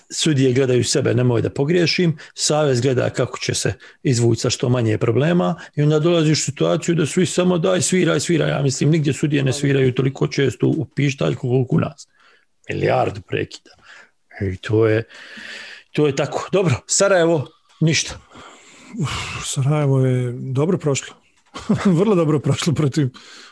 [0.09, 3.73] sudije gledaju sebe, nemoj da pogriješim, savez gleda kako će se
[4.03, 8.19] izvući sa što manje problema i onda dolaziš u situaciju da svi samo daj sviraj,
[8.19, 12.07] sviraj, ja mislim nigdje sudije ne sviraju toliko često u pištaljku koliko u nas.
[12.69, 13.71] Milijardu prekida.
[14.41, 15.03] I to je,
[15.91, 16.49] to je tako.
[16.51, 17.47] Dobro, Sarajevo,
[17.79, 18.19] ništa.
[19.45, 21.15] Sarajevo je dobro prošlo.
[21.99, 23.09] Vrlo dobro prošlo protiv,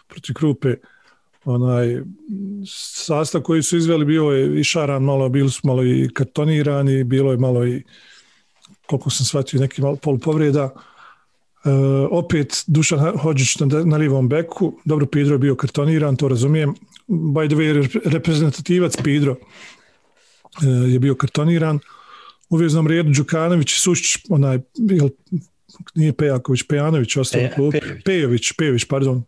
[0.07, 0.75] protiv Krupe.
[1.45, 2.01] Onaj
[3.05, 7.37] sastav koji su izveli bio je išaran malo, bili su malo i kartonirani, bilo je
[7.37, 7.83] malo i
[8.85, 10.69] koliko sam shvatio neki malo polupovreda.
[11.65, 11.69] E,
[12.11, 16.75] opet Dušan Hođić na, na livom beku, dobro Pidro je bio kartoniran, to razumijem.
[17.07, 21.79] By the way, reprezentativac Pidro e, je bio kartoniran.
[22.49, 24.59] U veznom redu Đukanović i Sušić, onaj,
[25.95, 27.41] nije Pejaković, Pejanović ostao.
[27.55, 28.03] Pejović.
[28.05, 29.23] Pejović, Pejović, pardon.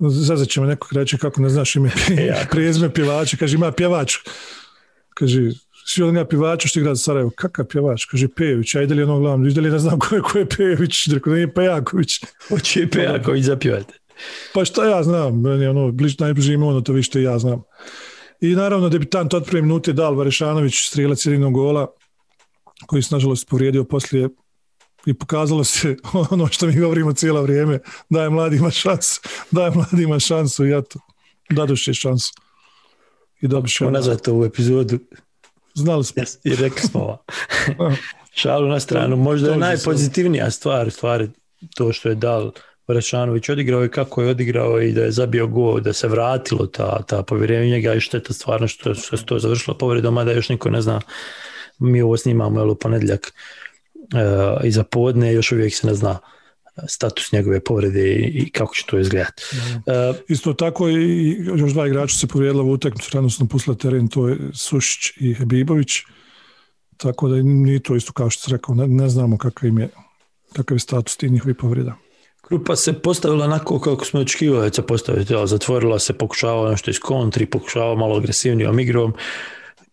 [0.00, 2.48] Zazat ćemo nekog reći kako ne znaš ime Pejaković.
[2.52, 3.36] prezme pjevača.
[3.36, 4.16] Kaže, ima pjevač.
[5.14, 5.50] Kaže,
[5.86, 7.30] svi od njega pjevača što igra za Sarajevo.
[7.36, 8.04] Kakav pjevač?
[8.04, 8.74] Kaže, Pejović.
[8.74, 9.48] Ajde li ono glavno?
[9.48, 11.06] Ide li ne znam ko je, ko je Pejović?
[11.06, 12.20] Rekao, nije Pejaković.
[12.48, 13.94] Hoće i Pejaković zapjevati.
[14.54, 15.40] Pa šta ja znam?
[15.40, 17.62] Meni je ono, bliž, najbliže ime ono, to vi što ja znam.
[18.40, 21.86] I naravno debitant od prve minute Dal Varešanović, strijelac jedinog gola,
[22.86, 24.28] koji se nažalost povrijedio poslije
[25.06, 25.96] i pokazalo se
[26.30, 30.98] ono što mi govorimo cijelo vrijeme, daje mladima šansu, daje mladima šansu i eto,
[31.50, 32.32] dadoš je šansu.
[33.40, 33.90] I dobiš je.
[33.90, 34.98] Nazad ovu epizodu.
[35.74, 36.22] Znali smo.
[36.44, 37.18] I rekli smo.
[38.40, 39.16] Šalu na stranu.
[39.16, 41.30] Možda je najpozitivnija stvar, stvari
[41.74, 42.52] to što je dal
[42.88, 47.02] Vrešanović odigrao i kako je odigrao i da je zabio gol, da se vratilo ta,
[47.02, 50.48] ta povjerenje njega i šteta stvarno što, što se to završilo povredom, a da još
[50.48, 51.00] niko ne zna.
[51.78, 53.32] Mi ovo snimamo jel, u ponedjeljak
[54.64, 56.18] iza podne, još uvijek se ne zna
[56.88, 59.42] status njegove povrede i kako će to izgledati.
[59.74, 64.28] Uh, Isto tako i još dva igrača se povrijedila u utakmicu, radnosno pusla teren, to
[64.28, 65.90] je Sušić i Hebibović,
[66.96, 69.88] tako da nije to isto kao što se rekao, ne, ne znamo kakav im je
[70.52, 71.94] kakav je status tih njihovih povreda.
[72.48, 76.98] Grupa se postavila onako kako smo očekivali da se postaviti, zatvorila se, pokušava nešto iz
[76.98, 79.14] kontri, pokušava malo agresivnijom igrom,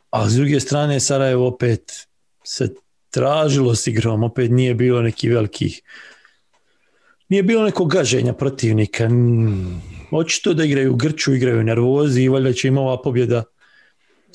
[0.10, 2.08] a s druge strane Sarajevo opet
[2.44, 2.74] se
[3.18, 5.82] tražilo s igrom, opet nije bilo neki velikih
[7.30, 9.10] nije bilo nekog gaženja protivnika.
[10.12, 13.44] Očito da igraju grču, igraju nervozi i valjda će im ova pobjeda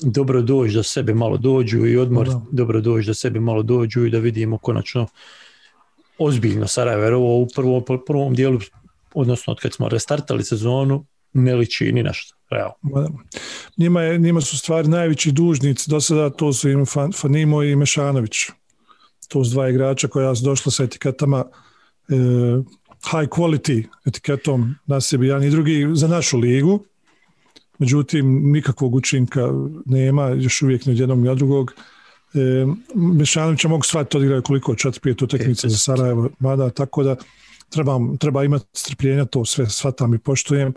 [0.01, 4.09] dobro doći da sebe malo dođu i odmor dobro doći da sebe malo dođu i
[4.09, 5.07] da vidimo konačno
[6.17, 8.59] ozbiljno Sarajevo, jer ovo u prvom, prvom dijelu,
[9.13, 12.35] odnosno od kad smo restartali sezonu, ne liči ni nešto.
[13.77, 18.35] Njima, je, njima su stvari najveći dužnici, do sada to su im Fanimo i Mešanović.
[19.33, 21.45] To su dva igrača koja su došla sa etiketama
[22.09, 22.15] e,
[23.11, 26.83] high quality etiketom na sebi, jedan i drugi za našu ligu.
[27.79, 29.49] Međutim, nikakvog učinka
[29.85, 31.73] nema, još uvijek ni od jednog ni od drugog.
[32.33, 32.65] E,
[32.95, 37.15] Mešanovića mogu shvatiti odigraju koliko, četiri, pijet utakmice za Sarajevo, mada, tako da
[37.69, 40.73] treba, treba imati strpljenja, to sve shvatam i poštujem.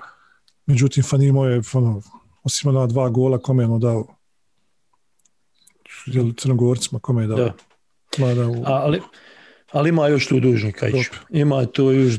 [0.67, 2.03] Međutim, Fanimo je, ono,
[2.43, 4.07] osim ona dva gola, kome je ono dao?
[6.07, 7.37] Jel, crnogorcima, kome je dao?
[7.37, 7.66] Da.
[8.25, 8.63] U...
[8.65, 9.01] ali,
[9.73, 10.87] ali ima još tu dužnika.
[11.31, 12.15] Ima tu još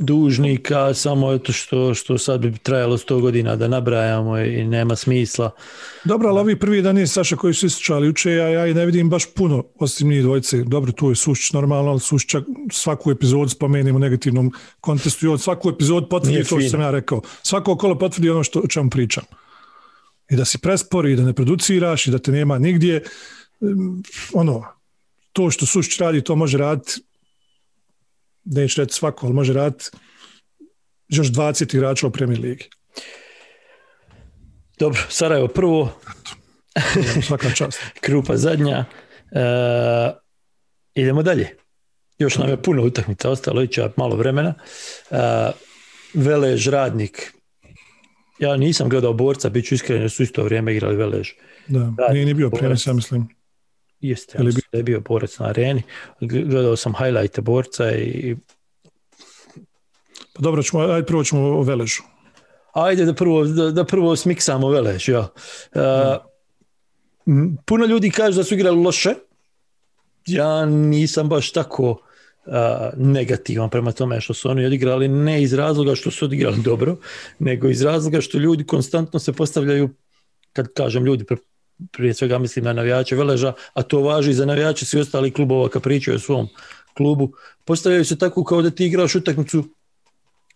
[0.00, 5.50] dužnika, samo to što, što sad bi trajalo sto godina da nabrajamo i nema smisla.
[6.04, 8.86] Dobro, ali ovi prvi dan je Saša koji su isčali uče, ja, ja i ne
[8.86, 10.64] vidim baš puno osim njih dvojice.
[10.64, 12.34] Dobro, tu je Sušić normalno, ali Sušić
[12.72, 16.90] svaku epizodu spomenimo u negativnom kontestu i od svaku epizodu potvrdi to što sam ja
[16.90, 17.20] rekao.
[17.42, 19.24] Svako okolo potvrdi ono što, o čemu pričam.
[20.30, 23.02] I da si prespori, i da ne produciraš, i da te nema nigdje.
[24.32, 24.64] Ono,
[25.32, 27.00] to što Sušić radi, to može raditi
[28.44, 29.84] neću reći svako, ali može raditi
[31.08, 32.68] još 20 igrača u Premier Ligi.
[34.78, 36.00] Dobro, Sarajevo prvo.
[37.26, 37.80] Svaka čast.
[38.04, 38.84] Krupa zadnja.
[39.32, 39.44] E,
[40.94, 41.56] idemo dalje.
[42.18, 44.54] Još nam je puno utakmica ostalo, iće malo vremena.
[45.10, 45.16] E,
[46.14, 47.32] Velež, Radnik.
[48.38, 51.30] Ja nisam gledao borca, bit ću iskren, jer su isto vrijeme igrali Velež.
[51.68, 53.39] Da, nije ni bio prijenos, ja mislim.
[54.00, 55.82] Jeste, ja da je bio borac na areni.
[56.20, 58.36] Gledao sam highlighte borca i...
[60.32, 62.02] Pa dobro, ćemo, ajde prvo ćemo o Veležu.
[62.72, 65.28] Ajde da prvo, da, da prvo smiksamo Velež, ja.
[65.74, 65.82] Uh,
[67.66, 69.14] puno ljudi kaže da su igrali loše.
[70.26, 72.54] Ja nisam baš tako uh,
[72.96, 76.96] negativan prema tome što su oni odigrali, ne iz razloga što su odigrali dobro,
[77.38, 79.90] nego iz razloga što ljudi konstantno se postavljaju,
[80.52, 81.24] kad kažem ljudi,
[81.92, 85.82] prije svega mislim na navijače Veleža, a to važi za navijače svi ostali klubova kad
[85.82, 86.48] pričaju o svom
[86.96, 87.32] klubu,
[87.64, 89.64] postavljaju se tako kao da ti igraš utakmicu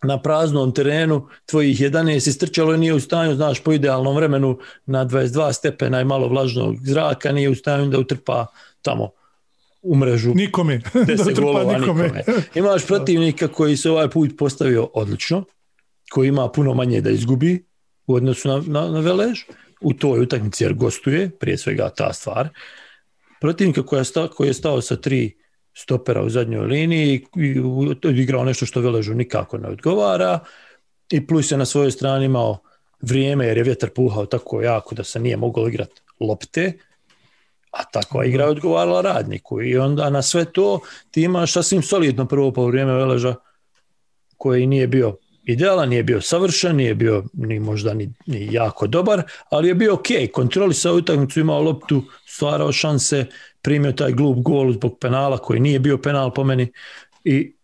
[0.03, 5.05] na praznom terenu, tvojih 11 istrčalo i nije u stanju, znaš, po idealnom vremenu na
[5.05, 8.45] 22 stepena i malo vlažnog zraka, nije u stanju da utrpa
[8.81, 9.09] tamo
[9.81, 10.81] u mrežu nikome.
[11.25, 12.23] da golova nikome.
[12.55, 15.43] Imaš protivnika koji se ovaj put postavio odlično,
[16.11, 17.65] koji ima puno manje da izgubi
[18.07, 19.39] u odnosu na, na, na Velež,
[19.85, 22.49] u toj utakmici jer gostuje, prije svega ta stvar.
[23.41, 25.35] Protivnika koji je, stao, koji je stao sa tri
[25.73, 27.59] stopera u zadnjoj liniji i
[28.07, 30.39] odigrao nešto što Veležu nikako ne odgovara
[31.11, 32.57] i plus je na svojoj strani imao
[33.01, 36.73] vrijeme jer je vjetar puhao tako jako da se nije moglo igrati lopte,
[37.71, 40.79] a takva igra je odgovarala radniku i onda na sve to
[41.11, 43.35] ti imaš sasvim solidno prvo po vrijeme Veleža
[44.37, 49.21] koji nije bio idealan, nije bio savršen, nije bio ni možda ni, ni jako dobar,
[49.49, 53.25] ali je bio ok, kontrolisao utakmicu, imao loptu, stvarao šanse,
[53.61, 56.71] primio taj glup gol zbog penala koji nije bio penal po meni
[57.23, 57.55] i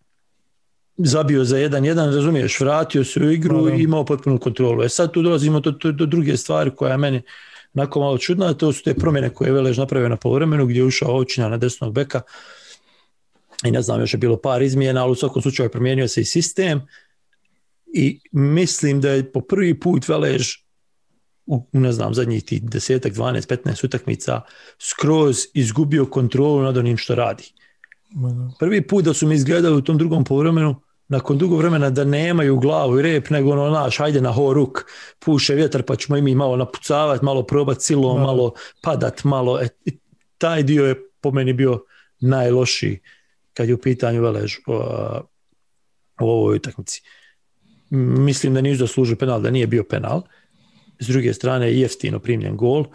[0.98, 4.84] zabio za 1-1, razumiješ, vratio se u igru i imao potpunu kontrolu.
[4.84, 7.22] E sad tu dolazimo do, do, do druge stvari koja je meni
[7.74, 10.86] onako malo čudna, to su te promjene koje je Velež napravio na povremenu gdje je
[10.86, 12.22] ušao Ovčina na desnog beka.
[13.64, 16.26] I ne znam, još je bilo par izmjena, ali u svakom slučaju promijenio se i
[16.26, 16.82] sistem
[17.94, 20.48] i mislim da je po prvi put Velež
[21.46, 24.42] u, ne znam, zadnjih tih desetak, 12, 15 utakmica
[24.80, 27.44] skroz izgubio kontrolu nad onim što radi.
[28.60, 30.76] Prvi put da su mi izgledali u tom drugom povremenu,
[31.08, 34.86] nakon dugo vremena da nemaju glavu i rep, nego ono naš, hajde na horuk,
[35.20, 39.62] puše vjetar pa ćemo i mi malo napucavati, malo probati silom, malo padat, malo.
[39.62, 39.68] E,
[40.38, 41.84] taj dio je po meni bio
[42.20, 43.00] najlošiji
[43.54, 44.58] kad je u pitanju Velež
[46.22, 47.02] u ovoj utakmici.
[48.00, 50.22] Mislim da nije zaslužio penal, da nije bio penal.
[51.00, 52.86] S druge strane, jeftino primljen gol,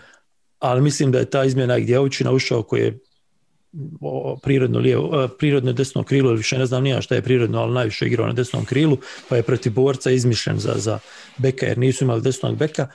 [0.58, 2.98] ali mislim da je ta izmjena gdje je ušao koji je
[4.42, 8.06] prirodno, lijevo, prirodno desno krilo, ili više ne znam nija šta je prirodno, ali najviše
[8.06, 10.98] igrao na desnom krilu, pa je protiv borca izmišljen za, za
[11.38, 12.86] beka, jer nisu imali desnog beka.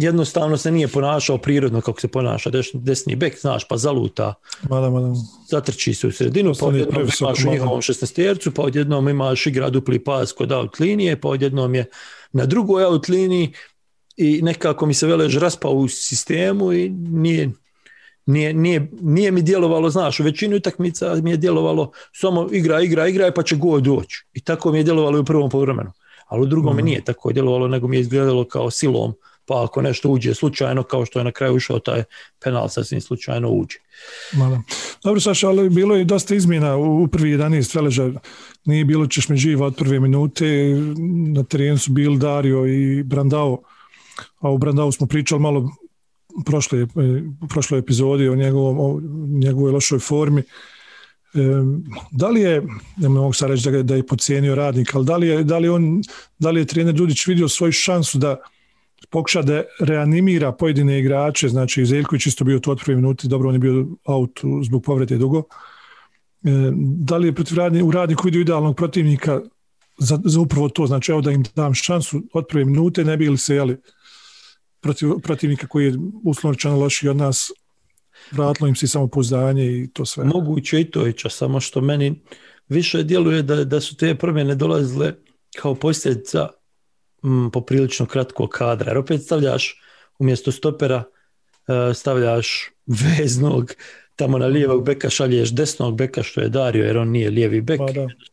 [0.00, 4.34] Jednostavno se nije ponašao prirodno kako se ponaša desni bek, znaš, pa zaluta,
[4.70, 5.12] mada, mada.
[5.50, 10.04] zatrči se u sredinu, pa odjednom imaš u njihovom šestnestercu, pa odjednom imaš igra dupli
[10.04, 11.84] pas kod out linije, pa odjednom je
[12.32, 13.52] na drugoj out liniji
[14.16, 17.50] i nekako mi se velež raspao u sistemu i nije,
[18.26, 23.08] nije, nije, nije mi djelovalo, znaš, u većini utakmica mi je djelovalo samo igra, igra,
[23.08, 24.26] igra pa će go doći.
[24.32, 25.92] I tako mi je djelovalo i u prvom povremenu.
[26.26, 26.88] Ali u drugom mi mhm.
[26.88, 29.14] nije tako djelovalo, nego mi je izgledalo kao silom,
[29.46, 32.04] pa ako nešto uđe slučajno, kao što je na kraju ušao taj
[32.44, 33.78] penal, sasvim slučajno uđe.
[34.32, 34.62] Mada.
[35.04, 38.10] Dobro, Saša, ali bilo je dosta izmjena u prvi 11 veleža.
[38.64, 40.46] Nije bilo živa od prve minute.
[41.34, 43.62] Na terenu su bili Dario i Brandao.
[44.40, 45.70] A u Brandao smo pričali malo
[46.44, 46.86] prošle, e,
[47.48, 49.00] prošloj epizodi o, njegovom, o
[49.44, 50.40] njegovoj lošoj formi.
[50.40, 51.40] E,
[52.10, 52.62] da li je,
[52.96, 55.68] ne mogu sad reći da, da je pocijenio radnik, ali da li je, da li
[55.68, 56.02] on,
[56.38, 58.36] da li je trener Dudić vidio svoju šansu da
[59.10, 63.54] pokuša da reanimira pojedine igrače, znači Zeljković isto bio tu od prve minuti, dobro on
[63.54, 65.38] je bio out zbog povrede dugo.
[65.38, 69.40] E, da li je protiv radni, u radniku vidio idealnog protivnika
[69.98, 73.28] za, za upravo to, znači evo da im dam šansu od prve minute, ne bi
[73.28, 73.76] li se jeli,
[74.80, 77.50] protiv, protivnika koji je uslovno lošiji od nas,
[78.32, 80.24] vratilo im se samo pouzdanje i to sve.
[80.24, 82.22] Moguće i to je samo što meni
[82.68, 85.14] više djeluje da, da su te promjene dolazile
[85.56, 86.48] kao posljedica
[87.26, 88.90] mm, poprilično kratkog kadra.
[88.90, 89.80] Jer opet stavljaš
[90.18, 91.04] umjesto stopera
[91.68, 93.74] e, stavljaš veznog,
[94.16, 97.80] tamo na lijevog beka šalješ desnog beka što je Dario jer on nije lijevi bek.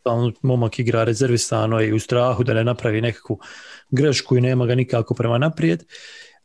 [0.04, 3.40] Pa momak igra rezervisano i u strahu da ne napravi nekakvu
[3.90, 5.84] grešku i nema ga nikako prema naprijed.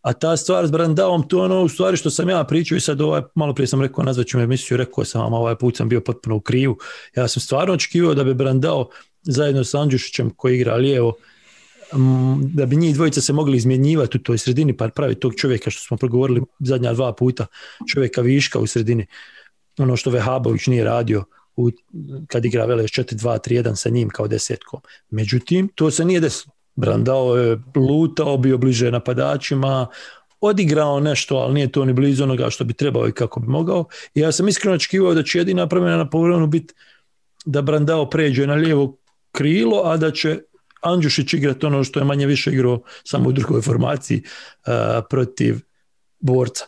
[0.01, 3.01] A ta stvar s Brandavom, to ono u stvari što sam ja pričao i sad
[3.01, 5.89] ovaj, malo prije sam rekao, nazvat ću me emisiju, rekao sam vam ovaj put sam
[5.89, 6.79] bio potpuno u krivu.
[7.17, 8.89] Ja sam stvarno očekivao da bi Brandao
[9.23, 11.15] zajedno sa Andjušićem koji igra lijevo,
[12.43, 15.83] da bi njih dvojica se mogli izmjenjivati u toj sredini pa pravi tog čovjeka što
[15.83, 17.47] smo progovorili zadnja dva puta,
[17.93, 19.07] čovjeka viška u sredini.
[19.79, 21.25] Ono što Vehabović nije radio
[21.57, 21.71] u,
[22.27, 24.81] kad igra Veleš 4-2-3-1 sa njim kao desetkom.
[25.11, 26.53] Međutim, to se nije desilo.
[26.77, 29.87] Brandao je lutao, bio bliže napadačima,
[30.41, 33.85] odigrao nešto, ali nije to ni blizu onoga što bi trebao i kako bi mogao.
[34.15, 36.75] I ja sam iskreno očekivao da će jedina promjena na povremenu biti
[37.47, 38.97] da Brandao pređe na lijevo
[39.33, 40.39] krilo, a da će
[40.83, 44.23] Andjušić igrati ono što je manje više igrao samo u drugoj formaciji
[45.11, 45.61] protiv
[46.21, 46.65] borca.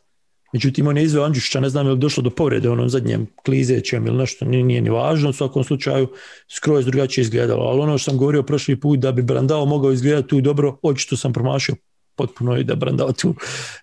[0.53, 1.29] Međutim, on je izveo
[1.61, 4.91] ne znam je li došlo do povrede onom zadnjem klizećem ili nešto, nije, nije ni
[4.91, 6.09] važno, u svakom slučaju
[6.49, 7.65] skroz drugačije izgledalo.
[7.65, 11.17] Ali ono što sam govorio prošli put, da bi Brandao mogao izgledati tu dobro, očito
[11.17, 11.75] sam promašio
[12.15, 13.35] potpuno i da Brandao tu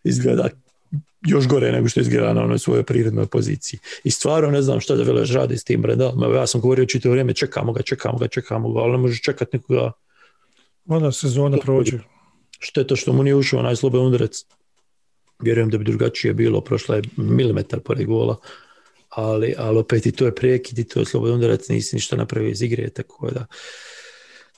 [0.04, 0.50] izgleda
[1.28, 3.80] još gore nego što izgleda na onoj svojoj prirodnoj poziciji.
[4.04, 6.34] I stvarno ne znam šta da Velež radi s tim Brandao.
[6.36, 9.58] Ja sam govorio čito vrijeme, čekamo ga, čekamo ga, čekamo ga, ali ne može čekati
[9.58, 9.92] nikoga.
[10.88, 12.00] Onda sezona prođe.
[12.88, 14.46] To što mu nije ušao najslobodni udarac
[15.40, 18.38] vjerujem da bi drugačije bilo, prošla je milimetar pored gola,
[19.10, 22.50] ali, ali opet i to je prekid i to je slobodan udarac, nisi ništa napravio
[22.50, 23.46] iz igre, tako da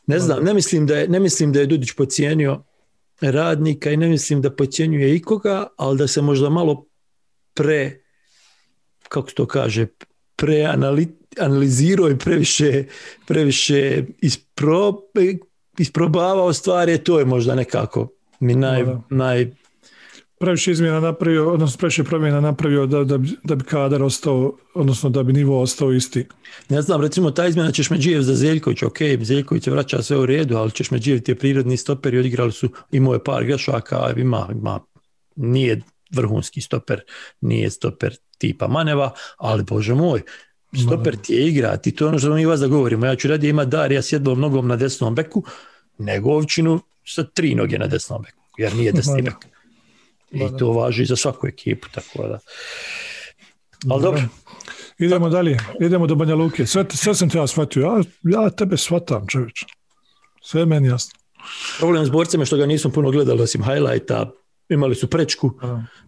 [0.07, 2.63] ne znam, ne mislim da je, ne mislim da je Dudić pocijenio
[3.21, 6.85] radnika i ne mislim da pocijenjuje ikoga, ali da se možda malo
[7.53, 8.01] pre,
[9.09, 9.87] kako to kaže,
[10.35, 12.83] preanalizirao i previše,
[13.27, 14.93] previše ispro,
[15.79, 18.07] isprobavao stvari, to je možda nekako
[18.39, 19.51] mi naj, naj
[20.39, 25.23] previše izmjena napravio, odnosno previše promjena napravio da, da, da bi kadar ostao, odnosno da
[25.23, 26.25] bi nivo ostao isti.
[26.69, 30.25] Ne znam, recimo ta izmjena ćeš Međijev za Zeljković, ok, Zeljković se vraća sve u
[30.25, 34.13] redu, ali ćeš Međijev ti je prirodni stoper i odigrali su, imao je par grešaka,
[34.17, 34.79] ima, ima,
[35.35, 35.81] nije
[36.15, 37.01] vrhunski stoper,
[37.41, 40.21] nije stoper tipa Maneva, ali bože moj,
[40.83, 43.49] stoper ti je igrati, to je ono što mi vas da govorimo, ja ću radije
[43.49, 45.43] imati Darija s jednom nogom na desnom beku,
[45.99, 49.45] nego ovčinu sa tri noge na desnom beku, jer nije desni bek.
[50.31, 52.39] I to važi za svaku ekipu, tako da.
[53.89, 54.21] Ali dobro.
[54.99, 56.65] Idemo dalje, idemo do Banja Luke.
[56.65, 59.65] Sve, sve sam te ja shvatio, ja, ja tebe shvatam čovječ.
[60.41, 61.19] Sve je meni jasno.
[61.79, 64.31] Problem s borcem je što ga nisam puno gledali osim highlighta,
[64.69, 65.51] imali su prečku,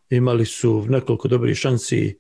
[0.10, 2.18] imali su nekoliko dobrih šansi,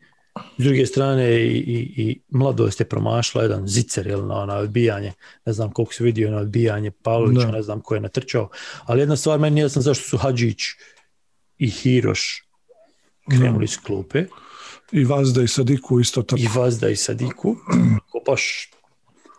[0.58, 5.14] s druge strane i, i, i mladost je promašla jedan zicer jel, na, na odbijanje,
[5.46, 8.50] ne znam koliko se vidio na odbijanje Pavlovića, ne znam ko je natrčao,
[8.84, 10.62] ali jedna stvar meni nije jasna zašto su Hadžić
[11.58, 12.44] i Hiroš
[13.30, 14.26] krenuli s klupe.
[14.92, 16.42] I Vazda i Sadiku isto tako.
[16.42, 17.56] i Vazda i Sadiku,
[18.12, 18.70] ko baš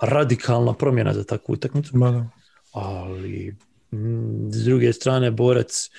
[0.01, 1.93] radikalna promjena za takvu utakmicu,
[2.73, 3.57] ali
[3.93, 5.91] mm, s druge strane borac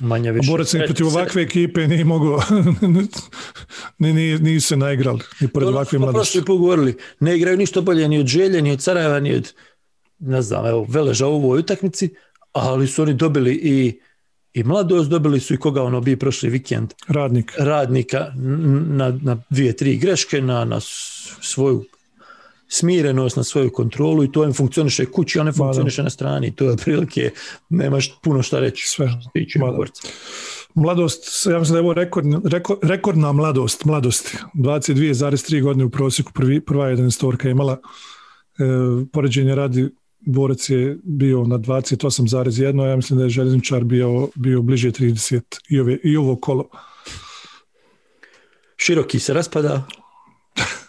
[0.00, 0.50] manje više...
[0.50, 2.42] Borac ni sre- protiv ovakve ekipe nije mogao,
[3.98, 6.32] ni, ni, ni se naigrali, ni pored ovakve smo mladosti.
[6.32, 9.52] prošli put govorili, ne igraju ništa bolje ni od Želje, ni od Sarajeva, ni od
[10.18, 12.14] ne znam, evo, Veleža u ovoj utakmici,
[12.52, 14.00] ali su oni dobili i
[14.54, 17.52] i mladost dobili su i koga ono bi prošli vikend Radnik.
[17.58, 20.80] radnika na, na dvije, tri greške, na, na
[21.40, 21.84] svoju
[22.68, 26.54] smirenost, na svoju kontrolu i to im funkcioniše kući, a ne funkcioniše na strani.
[26.54, 27.30] To je otprilike,
[27.68, 28.88] nemaš puno šta reći.
[28.88, 29.08] Sve.
[29.32, 29.58] tiče.
[30.74, 34.38] Mladost, ja mislim da je ovo rekordna, reko- rekordna mladost, mladosti.
[34.54, 37.72] 22,3 godine u prosjeku, prvi, prva 11 je imala.
[38.58, 38.64] E,
[39.12, 39.90] poređenje radi,
[40.26, 45.80] borac je bio na 28,1, ja mislim da je željezničar bio, bio bliže 30 i,
[45.80, 46.68] ove, i ovo kolo.
[48.76, 49.86] Široki se raspada,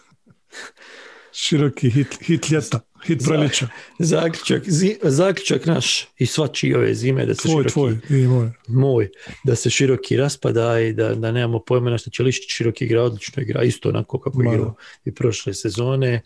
[1.38, 3.68] Široki hit, hit ljeta, hit proljeća.
[4.00, 7.74] zaključak, zi, zaključak naš i svačiji ove zime da se Tvoj, široki,
[8.08, 8.52] tvoj i moj.
[8.68, 9.10] moj,
[9.44, 13.04] da se široki raspada i da, da nemamo pojma na što će Lišić široki igra,
[13.04, 16.22] odlično igra, isto onako kako igrao i prošle sezone.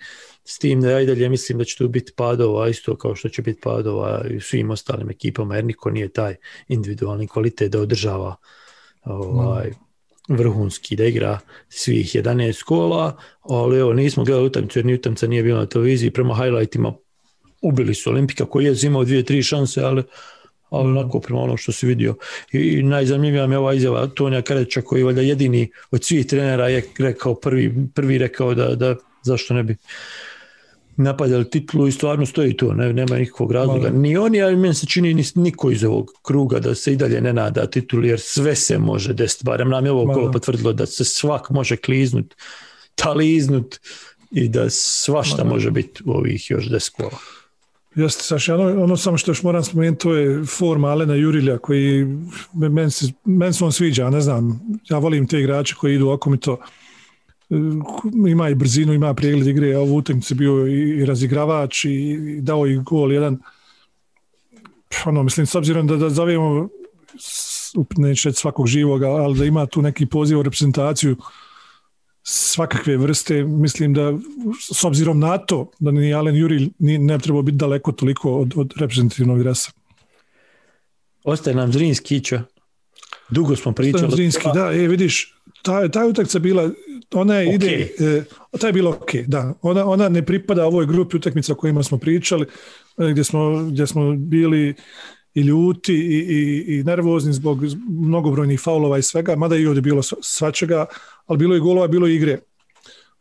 [0.46, 3.30] S tim da ja i dalje mislim da će tu biti padova, isto kao što
[3.30, 6.36] će biti padova i svim ostalim ekipama, jer niko nije taj
[6.68, 8.36] individualni kvalitet da održava
[9.04, 9.72] ovaj,
[10.30, 11.40] vrhunski, da igra
[11.70, 16.12] svih 11 kola, ali evo, nismo gledali utakmicu jer ni utakmica nije bila na televiziji,
[16.12, 16.94] prema highlightima
[17.62, 20.04] ubili su Olimpika koji je imao dvije, tri šanse, ali
[20.70, 22.16] ali onako prema ono što si vidio.
[22.52, 26.68] I najzanimljivija mi je ova izjava Tonija Kareća koji je valjda jedini od svih trenera
[26.68, 29.76] je rekao prvi, prvi rekao da, da zašto ne bi
[31.00, 33.90] napadali titulu i stvarno stoji to, ne, nema nikakvog razloga.
[33.90, 37.22] Ni oni, ali meni se čini ni niko iz ovog kruga da se i dalje
[37.22, 40.86] ne nada tituli, jer sve se može desiti, barem nam je ovo kolo potvrdilo da
[40.86, 42.36] se svak može kliznut,
[42.96, 43.80] taliznut
[44.32, 45.50] i da svašta Ma da.
[45.50, 47.18] može biti u ovih još deset kola.
[47.96, 52.06] Jeste, Saša, ono, ono samo što još moram spomenuti, to je forma Alena Jurilja, koji
[52.54, 56.30] meni se, meni se on sviđa, ne znam, ja volim te igrače koji idu oko
[56.30, 56.58] mi to,
[58.30, 62.78] ima i brzinu, ima pregled igre, a ovu utakmicu bio i, razigravač i, dao i
[62.78, 63.40] gol jedan,
[65.06, 66.10] ono, mislim, s obzirom da, da
[67.98, 71.16] neću reći svakog živoga, ali da ima tu neki poziv u reprezentaciju
[72.24, 74.14] svakakve vrste, mislim da
[74.72, 78.54] s obzirom na to da ni Alen Juri ni, ne treba biti daleko toliko od,
[78.56, 79.72] od reprezentativnog dresa.
[81.24, 82.22] Ostaje nam Zrinski.
[83.30, 84.12] Dugo smo pričali.
[84.12, 86.70] Zrinski, da, e, vidiš, ta, ta utakmica bila,
[87.14, 88.24] ona ide, e,
[88.60, 91.98] ta je bila ok, da, ona, ona ne pripada ovoj grupi utakmica o kojima smo
[91.98, 92.46] pričali,
[92.98, 94.76] e, gdje smo, gdje smo bili
[95.34, 100.02] i ljuti i, i, i nervozni zbog mnogobrojnih faulova i svega, mada i ovdje bilo
[100.02, 100.86] sva- svačega,
[101.26, 102.40] ali bilo je golova, bilo je igre.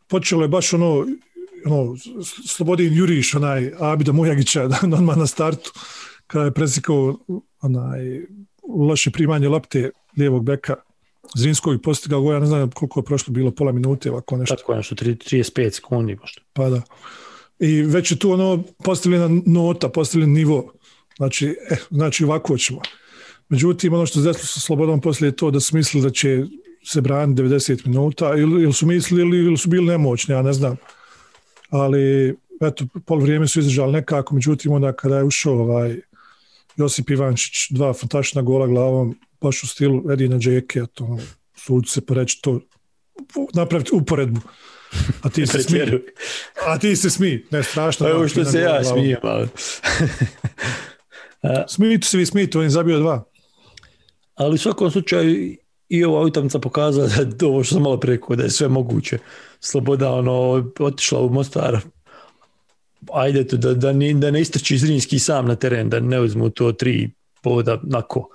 [0.07, 1.07] Počelo je baš ono,
[1.65, 1.95] ono
[2.47, 5.71] Slobodin Juriš, onaj Abida Mujagića, odmah na startu,
[6.27, 7.17] kada je presikao
[7.61, 8.21] onaj
[8.77, 10.75] loše primanje lopte lijevog beka
[11.35, 14.55] Zrinskog i postigao go, ja ne znam koliko je prošlo bilo, pola minute, ovako nešto.
[14.55, 16.41] Tako nešto, tri- 35 sekundi možda.
[16.53, 16.81] Pa da.
[17.59, 20.73] I već je tu ono postavljena nota, postavljen nivo.
[21.17, 22.81] Znači, eh, znači ovako ćemo.
[23.49, 26.45] Međutim, ono što se desilo sa Slobodom poslije je to da su mislili da će
[26.85, 30.53] se braniti 90 minuta ili, ili su mislili ili, ili su bili nemoćni, ja ne
[30.53, 30.77] znam.
[31.69, 35.99] Ali, eto, pol vrijeme su izdržali nekako, međutim, onda kada je ušao ovaj
[36.75, 41.17] Josip Ivančić, dva fantastična gola glavom, baš u stilu Edina Džeke, to
[41.55, 42.61] sud se poreći to
[43.53, 44.41] napraviti uporedbu.
[45.21, 46.05] A ti se smije.
[46.67, 48.05] A ti se smiji, ne strašno.
[48.05, 49.47] Pa Evo što se ja smijem, ali...
[51.67, 53.23] Smijte se vi, smijte, on je zabio dva.
[54.35, 55.55] ali u svakom slučaju
[55.89, 59.17] i ova utakmica pokazala da ovo što sam malo preko da je sve moguće.
[59.59, 61.79] Sloboda ono, otišla u Mostar
[63.13, 66.49] ajde tu da, da, ni, da ne istrči Zrinski sam na teren, da ne uzmu
[66.49, 67.11] to tri
[67.41, 68.29] povoda nako.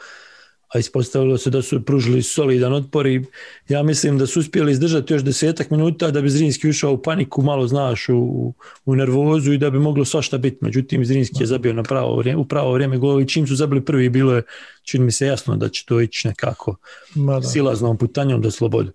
[0.74, 3.24] A ispostavilo se da su pružili solidan otpor i
[3.68, 7.42] ja mislim da su uspjeli izdržati još desetak minuta da bi Zrinski ušao u paniku,
[7.42, 8.54] malo znaš, u,
[8.84, 10.58] u nervozu i da bi moglo svašta biti.
[10.60, 13.84] Međutim, Zrinski je zabio na pravo vrijeme, u pravo vrijeme gol i čim su zabili
[13.84, 14.42] prvi bilo je,
[14.82, 16.76] čini mi se jasno da će to ići nekako
[17.14, 17.42] Ma da.
[17.42, 18.92] silaznom putanjom do slobodu.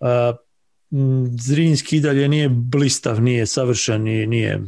[0.00, 0.32] A,
[1.40, 4.62] Zrinski i dalje nije blistav, nije savršen, nije, nije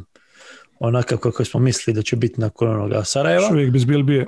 [0.79, 3.43] onakav kako smo mislili da će biti nakon onoga Sarajeva.
[3.43, 4.27] Još uvijek bez Bilbije.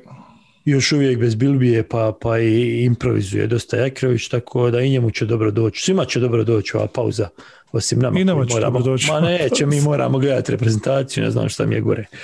[0.65, 5.27] Još uvijek bez Bilbije pa, pa i improvizuje dosta Jakrović, tako da i njemu će
[5.27, 5.83] dobro doći.
[5.83, 7.29] Svima će dobro doći ova pauza,
[7.73, 8.21] osim nama.
[8.21, 9.11] I nama će moramo, dobro doći.
[9.11, 12.07] Ma neće, mi moramo gledati reprezentaciju, ne znam šta mi je gore.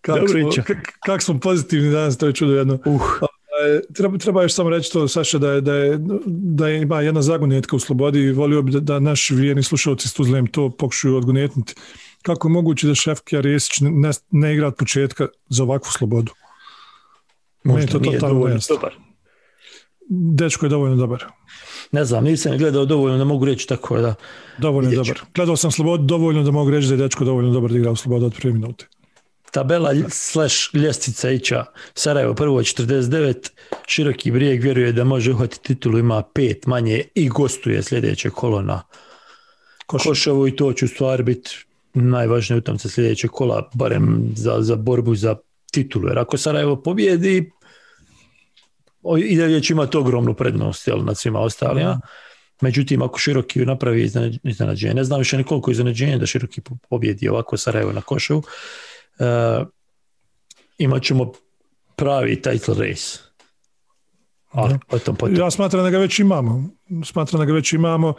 [0.00, 2.78] Kako Dobro, smo, kak, kak smo pozitivni danas, to je čudo jedno.
[2.84, 3.00] Uh,
[3.94, 7.22] Treba, treba još samo reći to, Saša, da, je, da, je, da je, ima jedna
[7.22, 11.16] zagonetka u slobodi i volio bi da, da naši vjerni slušalci s Tuzlem to pokušaju
[11.16, 11.74] odgonetnuti.
[12.22, 16.32] Kako je moguće da Šefki Arjesić ne, ne igra od početka za ovakvu slobodu?
[17.64, 18.94] Meni možda to nije dovoljno dobar.
[20.10, 21.24] Dečko je dovoljno dobar.
[21.92, 24.14] Ne znam, nisam gledao dovoljno, ne mogu reći tako da
[24.58, 25.20] Dovoljno dobar.
[25.34, 27.96] Gledao sam slobodu dovoljno da mogu reći da je dečko dovoljno dobar da igra u
[27.96, 28.86] slobodu od prve minute.
[29.50, 31.64] tabela slash ljestvica ića
[31.94, 33.50] Sarajevo prvo 49,
[33.86, 38.82] Široki brijeg vjeruje da može uhvatiti titulu, ima pet manje i gostuje sljedeće kolo na
[39.86, 41.67] Koš, Koševu i to će u stvari biti
[41.98, 45.36] najvažnije utamce sljedeće kola, barem za, za borbu za
[45.72, 46.08] titulu.
[46.08, 47.50] Jer ako Sarajevo pobjedi,
[49.18, 52.00] i dalje će imati ogromnu prednost jel, nad svima ostalima.
[52.60, 56.76] Međutim, ako Široki napravi iznenađ- iznenađenje, ne znam više ni koliko iznenađenje da Široki po-
[56.90, 58.38] pobjedi ovako Sarajevo na Koševu,
[59.18, 59.66] uh,
[60.78, 61.32] imat ćemo
[61.96, 63.27] pravi title race.
[64.58, 65.36] Ali potom, potom.
[65.36, 66.70] Ja smatram da ga već imamo.
[67.04, 68.14] Smatram da ga već imamo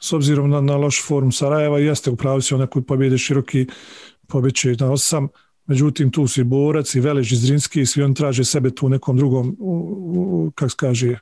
[0.00, 1.78] s obzirom na, na loš form Sarajeva.
[1.78, 3.66] Jeste u pravu si onaj koji pobjede široki
[4.28, 5.28] pobjeće na osam.
[5.66, 8.88] Međutim, tu su i Borac i Velež i Zrinski i svi oni traže sebe tu
[8.88, 9.74] nekom drugom, u,
[10.16, 11.18] u, kako se kaže,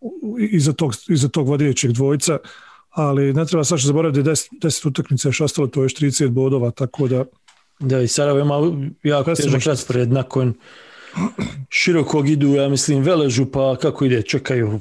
[0.00, 2.38] u- iza tog, iza tog vodećeg dvojca.
[2.90, 5.94] Ali ne treba Saša zaboraviti da je 10, 10 utakmica još ostalo, to je još
[5.94, 7.24] 30 bodova, tako da
[7.80, 8.54] Da, i Sarajevo ima
[9.02, 10.54] jako težak raspored nakon
[11.68, 14.80] širokog idu, ja mislim, Veležu, pa kako ide, čekaju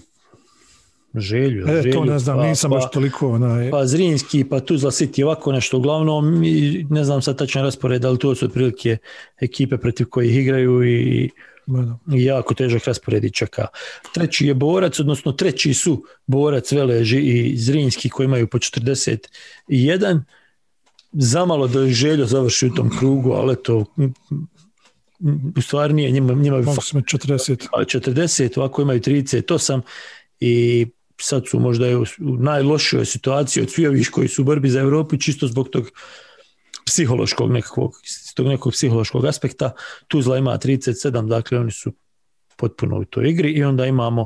[1.16, 1.68] želju.
[1.70, 4.92] e, želju to ne znam, pa, nisam pa, baš toliko onaj, Pa Zrinski, pa Tuzla
[4.92, 5.78] City, ovako nešto.
[5.78, 8.98] Uglavnom, i ne znam sad tačan raspored, ali to su otprilike
[9.42, 11.30] ekipe protiv kojih igraju i,
[12.14, 13.68] i jako težak raspored i čeka.
[14.14, 20.22] Treći je Borac, odnosno treći su Borac, Veleži i Zrinski koji imaju po 41.
[21.12, 23.86] Zamalo da je željo završi u tom krugu, ali to
[25.58, 27.68] u stvari nije njima, njima bi mogu sam 40.
[27.72, 29.82] ali 40, ovako imaju 38
[30.40, 30.88] i
[31.22, 34.80] sad su možda u, u najlošijoj situaciji od svih ovih koji su u borbi za
[34.80, 35.92] Europu čisto zbog tog
[36.86, 37.94] psihološkog nekakvog,
[38.36, 39.72] tog nekog psihološkog aspekta.
[40.08, 41.94] Tuzla ima 37, dakle oni su
[42.58, 44.22] potpuno u toj igri i onda imamo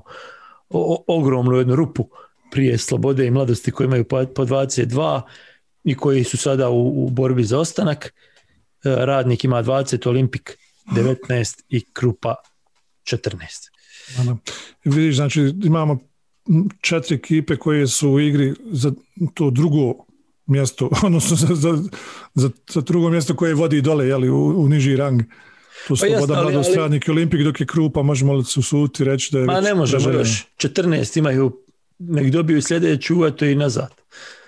[0.70, 2.10] o, o, ogromnu jednu rupu
[2.52, 5.22] prije slobode i mladosti koji imaju po, po 22
[5.84, 8.06] i koji su sada u, u borbi za ostanak.
[8.06, 8.12] E,
[8.84, 12.36] Radnik ima 20, Olimpik 19 i Krupa
[13.04, 13.70] 14.
[14.20, 14.38] Ano.
[14.84, 16.00] Vidiš, znači imamo
[16.82, 18.92] četiri ekipe koje su u igri za
[19.34, 19.94] to drugo
[20.46, 21.84] mjesto, odnosno za, za,
[22.34, 25.22] za, za drugo mjesto koje vodi dole jeli, u, u niži rang.
[25.88, 29.04] Tu Pa Sloboda, jeste, ali- Mladost, ali- Olimpik, dok je Krupa, možemo li se usuditi
[29.04, 30.46] reći da je Ma već ne možemo još.
[30.58, 31.62] 14 imaju,
[32.10, 33.89] nek dobiju sljedeću, a to i nazad.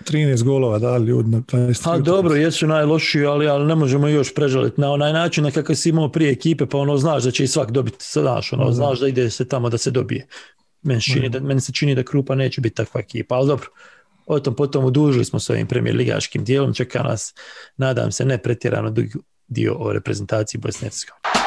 [0.00, 1.90] 13 golova dali ljudi na 23.
[1.90, 5.76] A dobro, jesu najlošiji, ali, ali ne možemo još prežaliti na onaj način na kakav
[5.76, 8.72] si imao prije ekipe, pa ono znaš da će i svak dobiti, znaš, ono, Da.
[8.72, 10.26] znaš da ide se tamo da se dobije.
[10.82, 13.66] Meni, čini da, meni se čini da Krupa neće biti takva ekipa, ali dobro.
[14.26, 17.34] O tom potom udužili smo s ovim premijer ligaškim dijelom, čeka nas,
[17.76, 19.06] nadam se, ne pretjerano dug
[19.48, 21.45] dio o reprezentaciji Bosne i Hercegovine.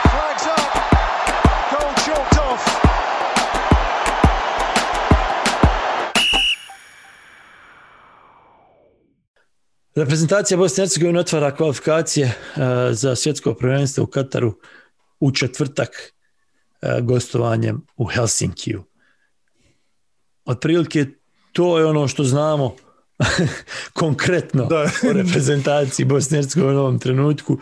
[9.96, 12.34] Reprezentacija Bosne i Hercegovine otvara kvalifikacije e,
[12.92, 14.54] za svjetsko prvenstvo u Kataru
[15.20, 15.90] u četvrtak
[16.82, 18.84] e, gostovanjem u Helsinkiju.
[20.46, 21.06] Otprilike
[21.54, 22.76] to je ono što znamo
[23.94, 24.90] konkretno Da.
[25.10, 27.58] o reprezentaciji Bosne i Hercegovine u ovom trenutku,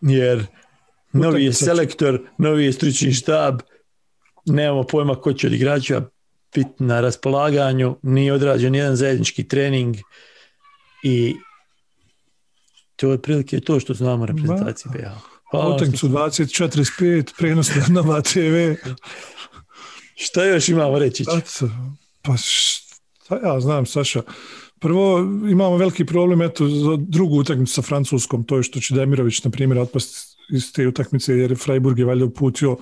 [0.00, 0.46] jer
[1.12, 3.60] novi je selektor, novi je stručni štab,
[4.46, 6.02] nemamo pojma ko će od igrača
[6.54, 9.96] biti na raspolaganju, nije odrađen jedan zajednički trening
[11.02, 11.34] i
[12.98, 15.08] to je otprilike to što znamo o reprezentaciji BiH.
[15.50, 18.88] Hvala Utakmicu 20.45, prenos na Nova TV.
[20.14, 21.24] Šta još imamo reći?
[22.22, 24.22] Pa šta ja znam, Saša.
[24.80, 25.18] Prvo,
[25.50, 29.50] imamo veliki problem eto, za drugu utakmicu sa Francuskom, to je što će Demirović, na
[29.50, 32.76] primjer, otpasti iz te utakmice, jer Freiburg je valjda uputio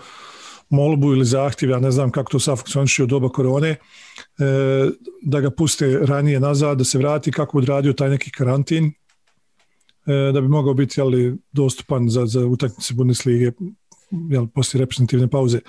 [0.71, 3.77] molbu ili zahtjev, ja ne znam kako to sad funkcioniše od doba korone, e,
[5.23, 8.93] da ga puste ranije nazad, da se vrati kako odradio taj neki karantin,
[10.35, 13.53] da bi mogao biti jeli, dostupan za, za utakmice Bundeslige
[14.31, 15.61] jel, poslije reprezentativne pauze.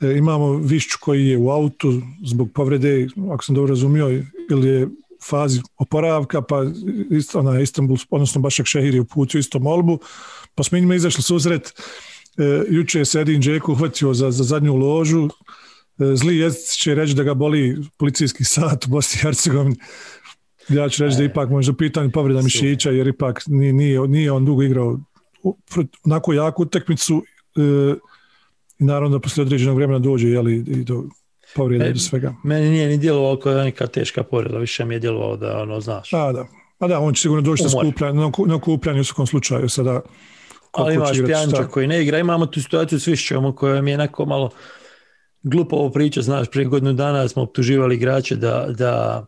[0.00, 4.88] E, imamo Višću koji je u autu zbog povrede, ako sam dobro razumio, ili je
[5.30, 6.64] fazi oporavka, pa
[7.10, 9.98] isto, ona Istanbul, odnosno Bašak Šehir je uputio isto molbu,
[10.54, 11.72] pa smo njima izašli susret
[12.38, 15.28] E, juče se Edin Džeko uhvatio za, za zadnju ložu.
[15.98, 19.76] E, zli jezic će reći da ga boli policijski sat u Bosni i Hercegovini.
[20.68, 24.44] Ja ću reći da ipak možda pitanje povreda mišića, jer ipak nije, nije, nije on
[24.44, 24.98] dugo igrao
[26.04, 27.22] onako jaku utakmicu
[27.56, 27.94] e,
[28.78, 31.04] i naravno da poslije određenog vremena dođe jeli, i do
[31.54, 32.34] povreda i do svega.
[32.44, 36.12] Meni nije ni djelovalo kao neka teška povreda, više mi je djelovalo da ono, znaš.
[36.12, 36.46] A, da.
[36.78, 37.64] Pa da, on će sigurno doći
[38.00, 40.00] na na, ku- na kupljanje u svakom slučaju sada.
[40.72, 41.16] Ali imaš
[41.48, 41.68] šta.
[41.68, 44.50] koji ne igra, imamo tu situaciju s Višćom u kojoj mi je neko malo
[45.42, 49.26] glupo ovo priča, znaš, prije godinu dana smo optuživali igrače da, da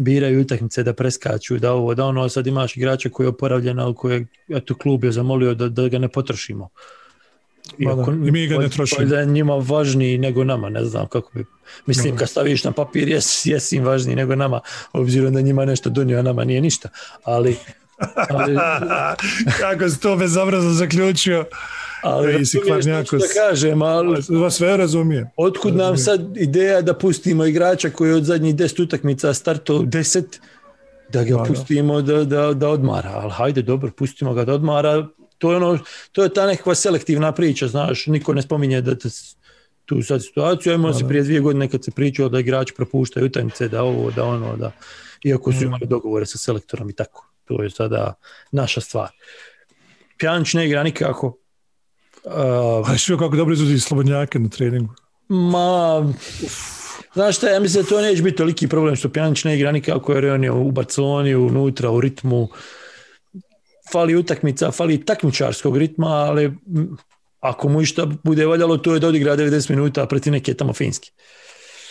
[0.00, 3.94] biraju utakmice, da preskaču, da ovo, da ono, sad imaš igrača koji je oporavljen, ali
[3.94, 6.68] koji je, eto, klub je zamolio da, da ga ne potrošimo.
[7.78, 7.90] Da,
[8.26, 9.06] i mi ga ne trošimo.
[9.06, 11.44] Da je njima važniji nego nama, ne znam kako bi.
[11.86, 14.60] Mislim, kad staviš na papir, jes, jes im važniji nego nama,
[14.92, 16.88] obzirom da njima nešto donio, a nama nije ništa.
[17.24, 17.56] Ali,
[18.28, 18.56] ali,
[19.60, 21.44] Kako si to bezobrazno zaključio?
[22.02, 23.22] Ali si hladnjakos.
[23.24, 25.26] što kažem, ali Vas sve razumijem.
[25.36, 30.24] Otkud nam sad ideja da pustimo igrača koji je od zadnjih 10 utakmica startao 10,
[31.08, 31.42] da ga Da, da.
[31.44, 33.10] pustimo da, da, da odmara.
[33.10, 35.06] Ali hajde, dobro, pustimo ga da odmara.
[35.38, 35.78] To je, ono,
[36.12, 39.08] to je ta nekakva selektivna priča, znaš, niko ne spominje da te
[39.84, 40.72] tu sad situaciju.
[40.72, 41.08] Imao si da.
[41.08, 44.72] prije dvije godine kad se pričao da igrači propuštaju utakmice, da ovo, da ono, da
[45.24, 45.52] iako Mm.
[45.52, 47.26] su imali dogovore sa selektorom i tako.
[47.44, 48.14] To je sada
[48.52, 49.08] naša stvar.
[50.18, 51.36] Pjanić ne igra nikako.
[52.24, 54.94] Uh, Ali što kako dobro izvodi slobodnjake na treningu.
[55.28, 56.12] Ma,
[57.14, 60.12] znaš šta, ja mislim da to neće biti toliki problem što Pjanić ne igra nikako
[60.12, 62.48] jer on je u Barceloni, unutra, u ritmu.
[63.92, 66.52] Fali utakmica, fali takmičarskog ritma, ali
[67.40, 71.10] ako mu išta bude valjalo, to je da odigra 90 minuta protiv neke tamo finski.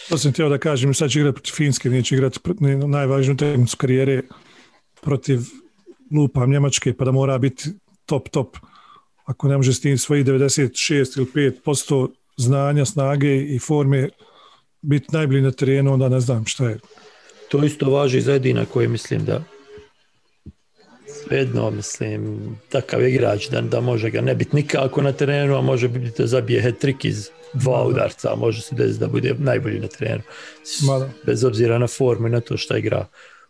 [0.09, 2.39] To sam htio da kažem, sad će igrati protiv Finske, neće igrati
[2.87, 4.21] najvažniju utakmicu karijere
[5.01, 5.39] protiv
[6.15, 7.69] lupam Njemačke, pa da mora biti
[8.05, 8.57] top, top.
[9.29, 12.07] Ako ne može s tim svojih 96 ili 5%
[12.37, 14.09] znanja, snage i forme
[14.81, 16.79] biti najbolji na terenu, onda ne znam šta je.
[17.49, 19.43] To isto važi za Edina koji mislim da
[21.25, 25.87] svejedno, mislim, takav igrač da, da može ga ne biti nikako na terenu, a može
[25.87, 29.87] biti da zabije hat-trick iz dva udarca, a može se desiti da bude najbolji na
[29.87, 30.21] terenu.
[30.63, 31.09] S- Ma da.
[31.25, 33.07] Bez obzira na formu i na to šta igra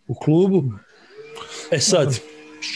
[0.08, 0.64] u klubu.
[1.72, 2.20] E sad,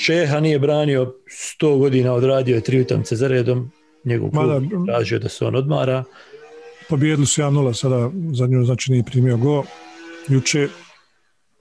[0.06, 1.14] Čeha nije branio
[1.60, 3.72] 100 godina, odradio je tri utakmice za redom,
[4.04, 4.94] njegov klub da.
[4.94, 6.04] tražio da se on odmara.
[6.90, 9.64] Pobijedili su 1-0 sada, za nju znači nije primio go.
[10.28, 10.68] Juče,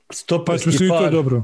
[0.06, 1.42] pa Stoperski i to par, dobro.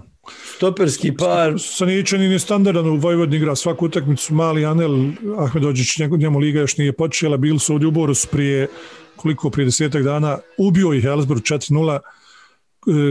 [0.57, 6.61] stoperski par, Saničanin je standardan u Vojvodini igra svaku utakmicu, mali Anel Ahmedođić, njemu liga
[6.61, 8.69] još nije počela, bili su u Borusu prije
[9.17, 12.01] koliko, prije desetak dana, ubio ih Helsborough 4-0, E,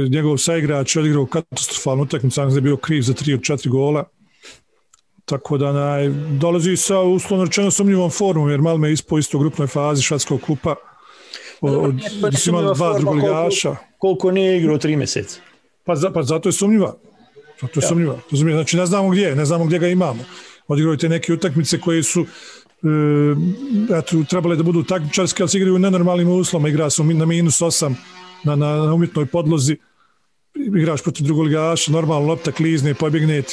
[0.09, 4.03] njegov saigrač odigrao katastrofalnu utakmicu, on je bio kriv za 3 od 4 gola,
[5.25, 6.09] tako da naj,
[6.39, 10.41] dolazi sa uslovno rečeno sumnjivom formom, jer Malme je ispao isto u grupnoj fazi švatskog
[10.41, 10.75] kupa,
[11.61, 11.95] od,
[12.39, 13.69] su imali dva drugoligaša.
[13.69, 15.39] Koliko, koliko nije igrao tri mjeseca.
[15.85, 16.95] Pa, za, pa zato je sumnjiva.
[17.61, 17.87] Zato je Ja.
[17.87, 18.19] sumnjiva.
[18.31, 20.23] Znači ne znamo gdje je, ne znamo gdje ga imamo.
[20.67, 22.25] Odigrao je te neke utakmice koje su e,
[23.99, 26.69] eto, trebale da budu takmičarske, ali se igraju u nenormalnim uslovima.
[26.69, 27.95] Igra se u min- na minus 8
[28.43, 29.77] na, na, na umjetnoj podlozi.
[30.55, 33.43] Igraš protiv drugoligaša, normalno lopta klizne, pobjegne,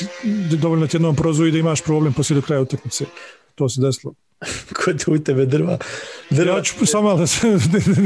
[0.60, 3.04] dovoljno ti jednom prozoru i da imaš problem poslije do kraja utakmice.
[3.54, 4.14] To se desilo.
[4.84, 5.78] Kod u tebe drva.
[6.30, 6.56] drva.
[6.56, 7.46] Ja ću samo da se,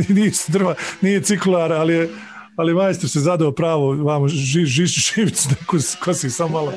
[0.09, 2.09] nije drva, nije ciklar, ali je
[2.59, 5.55] ali majstor se zadao pravo, vamo ži, žiš, živicu da
[6.05, 6.73] kosi samo malo.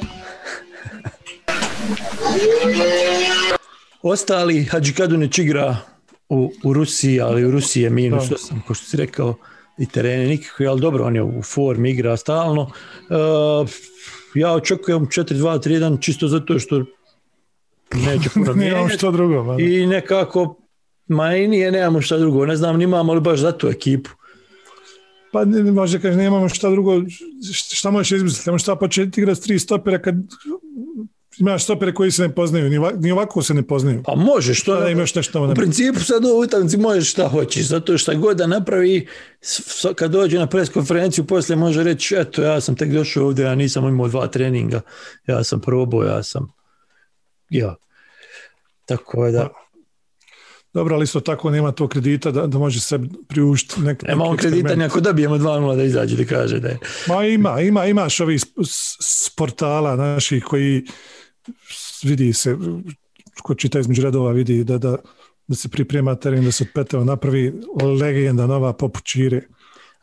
[4.01, 5.77] Ostali Hadži Kadunić igra
[6.29, 8.35] u, u Rusiji, ali u Rusiji je minus Da.
[8.35, 9.35] 8, ko što si rekao,
[9.77, 12.61] i terene nikakvi, ali dobro, on je u formi, igra stalno.
[12.61, 13.69] Uh,
[14.35, 16.83] ja očekujem 4-2-3-1 čisto zato što
[17.93, 18.93] neće puno mijenjati.
[18.93, 19.43] što drugo.
[19.43, 19.55] ma.
[19.59, 20.57] I nekako,
[21.07, 22.45] ma i nije, nemamo šta drugo.
[22.45, 24.09] Ne znam, nimamo li baš za tu ekipu.
[25.31, 27.01] Pa ne, može kaže, nemamo šta drugo,
[27.51, 30.15] šta možeš izmisliti, nemamo šta početi igrati s tri stopera kad
[31.37, 34.03] imaš stopere koji se ne poznaju, ni, ova- ni ovako se ne poznaju.
[34.05, 37.97] Pa može, što Da imaš nešto U principu sad u utakmici možeš šta hoćeš, zato
[37.97, 39.07] što god da napravi,
[39.95, 43.55] kad dođe na pres konferenciju, poslije može reći, eto, ja sam tek došao ovdje, ja
[43.55, 44.81] nisam imao dva treninga,
[45.27, 46.53] ja sam probao, ja sam,
[47.49, 47.75] ja.
[48.85, 49.49] Tako je da,
[50.73, 54.37] Dobro, ali isto tako nema to kredita da, da može se priuštiti nek, nema on
[54.37, 56.77] kredita, ako dobijemo 2-0 da izađe da kaže da je.
[57.07, 58.45] Ma ima, ima, imaš ovi s,
[58.99, 60.85] s, portala naših koji
[62.03, 62.57] vidi se,
[63.43, 64.97] ko čita između redova vidi da, da,
[65.47, 67.53] da se priprema teren, da se od napravi
[67.99, 69.41] legenda nova poput Čire.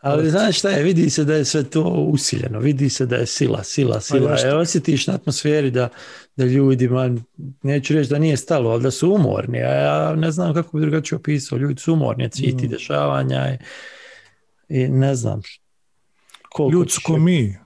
[0.01, 3.27] Ali znaš šta je, vidi se da je sve to usiljeno, vidi se da je
[3.27, 4.31] sila, sila, sila.
[4.31, 4.49] nešto.
[4.49, 5.89] E, osjetiš na atmosferi da,
[6.37, 7.17] da ljudima,
[7.63, 9.59] neću reći da nije stalo, ali da su umorni.
[9.59, 12.71] A ja ne znam kako bi drugačije opisao, ljudi su umorni, cviti Mm.
[12.71, 13.59] dešavanja i,
[14.69, 15.43] i ne znam
[16.49, 17.59] koliko Ljudi ko mi,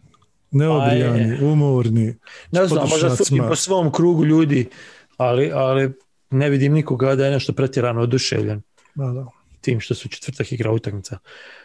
[0.53, 2.14] neobrijani, umorni.
[2.50, 3.48] ne znam, možda sudim potrošnjacima.
[3.48, 4.68] po svom krugu ljudi,
[5.16, 5.92] ali, ali
[6.30, 8.62] ne vidim nikoga da je nešto pretjerano oduševljen
[8.94, 9.26] Da, da.
[9.61, 11.18] tim što su četvrtak igra utakmica.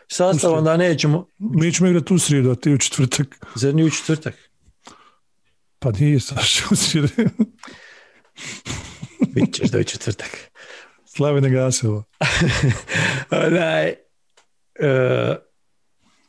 [0.08, 3.46] Sastav onda nećemo, Mi ćemo igrati u sridu, a ti u četvrtak.
[3.56, 4.34] zar nije u četvrtak?
[5.80, 7.08] Pa nije Saša u sridu.
[9.34, 10.52] Bit ćeš da je u četvrtak.
[11.06, 12.04] Slavine Gasova.
[13.48, 13.96] Onaj, e,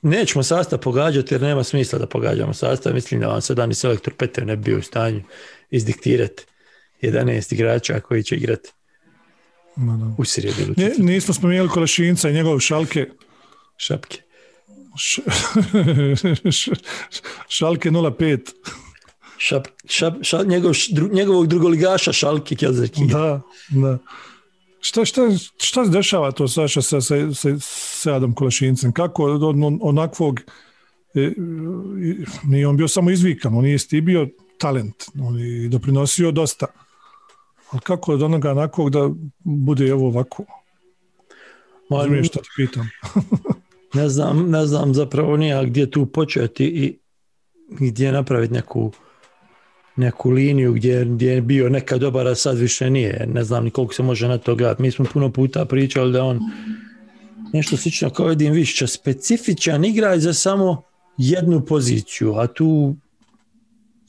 [0.03, 2.95] nećemo sastav pogađati jer nema smisla da pogađamo sastav.
[2.95, 5.23] Mislim da vam sada ni selektor Peter ne bi bio u stanju
[5.71, 6.45] izdiktirati
[7.03, 8.71] 11 igrača koji će igrati
[10.19, 13.07] u srijedu nismo spomenuli Kolešinca i njegov šalke.
[13.77, 14.21] šapke.
[14.97, 15.23] Š-
[17.59, 18.39] šalke 05.
[19.41, 23.01] Šap, šap, šal- njegov, dru- njegovog drugoligaša Šalke Kjelzerki.
[23.07, 23.99] Da, da.
[24.81, 25.23] Šta, šta,
[25.57, 28.93] šta se dešava to Saša sa, sa, sa, sa Adam Kolešincem?
[28.93, 30.41] Kako od, od onakvog
[31.15, 31.33] e,
[32.45, 36.67] nije on bio samo izvikan, on je isti bio talent, on je doprinosio dosta.
[37.71, 40.45] Ali kako od onoga onakvog da bude ovo ovako?
[41.91, 42.89] Razumiješ šta ti pitam?
[43.95, 46.99] ne, znam, ne znam zapravo nija gdje tu početi i
[47.69, 48.93] gdje napraviti neku
[49.99, 53.27] neku liniju gdje, gdje je bio nekad dobar, a sad više nije.
[53.35, 54.83] Ne znam ni koliko se može na to gledati.
[54.83, 56.41] Mi smo puno puta pričali da on
[57.53, 60.83] nešto slično kao Edin Višća, specifičan igra za samo
[61.17, 62.97] jednu poziciju, a tu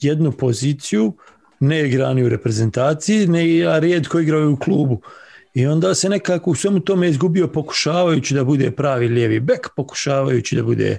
[0.00, 1.12] jednu poziciju
[1.60, 5.00] ne igra ni u reprezentaciji, ne igra rijetko igraju u klubu.
[5.54, 10.56] I onda se nekako u svemu tome izgubio pokušavajući da bude pravi lijevi bek, pokušavajući
[10.56, 10.98] da bude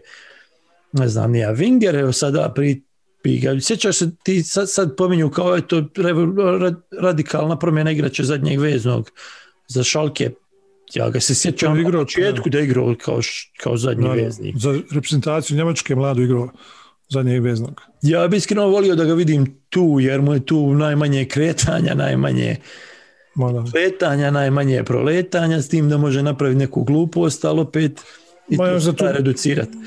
[0.91, 2.81] ne znam, nija Winger, evo sada pri,
[3.23, 8.59] pri ga- sjećaš se ti sad, sad pominju kao eto ra- radikalna promjena igrača zadnjeg
[8.59, 9.11] veznog
[9.67, 10.31] za Šalke.
[10.93, 13.19] Ja ga se sjećam igrao, početku da je igrao kao,
[13.57, 14.55] kao zadnji Da, veznik.
[14.57, 16.49] Za reprezentaciju Njemačke mladu igrao
[17.09, 17.81] zadnjeg veznog.
[18.01, 22.55] Ja bi iskreno volio da ga vidim tu, jer mu je tu najmanje kretanja, najmanje
[23.35, 23.63] Ma da.
[23.71, 28.01] kretanja, najmanje proletanja, s tim da može napraviti neku glupost, ali opet
[28.49, 29.77] i Ma to za da reducirati.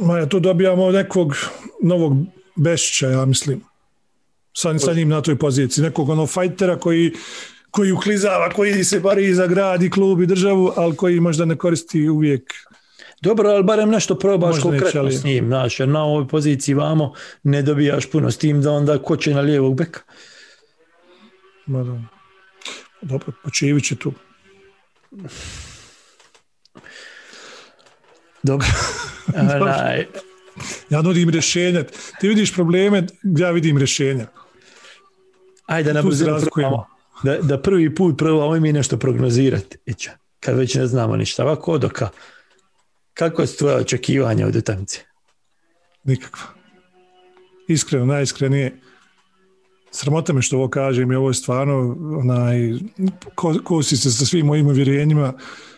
[0.00, 1.36] Ma ja, tu dobijamo nekog
[1.82, 2.16] novog
[2.56, 3.60] Bešića, ja mislim.
[4.52, 5.84] Sa, sa njim na toj poziciji.
[5.84, 7.12] Nekog ono fajtera koji,
[7.70, 11.56] koji uklizava, koji se bari za grad i klub i državu, ali koji možda ne
[11.56, 12.54] koristi uvijek.
[13.20, 16.28] Dobro, ali barem nešto probaš Možda neće, konkretno ali- s njim, znaš, jer na ovoj
[16.28, 20.00] poziciji vamo ne dobijaš puno s tim da onda ko će na lijevog beka.
[21.66, 22.08] Ma.
[23.02, 24.12] Dobro, Pačević je tu.
[28.42, 28.66] Dobro.
[29.40, 30.06] Onaj,
[30.90, 31.84] Ja nudim rješenja.
[32.20, 34.26] Ti vidiš probleme, ja vidim rješenja.
[35.66, 36.38] ajde na brzinu.
[37.22, 39.78] Da, da prvi put probamo i mi nešto prognozirati.
[39.86, 41.44] Ića, kad već ne znamo ništa.
[41.44, 42.08] Ovako odoka.
[43.14, 45.00] Kako su tvoje očekivanja od utakmice?
[46.04, 46.46] Nikakva.
[47.68, 48.80] Iskreno, najiskrenije.
[49.90, 52.72] Sramota me što ovo kažem i ovo je stvarno onaj,
[53.34, 55.32] ko, kosi se sa svim mojim uvjerenjima,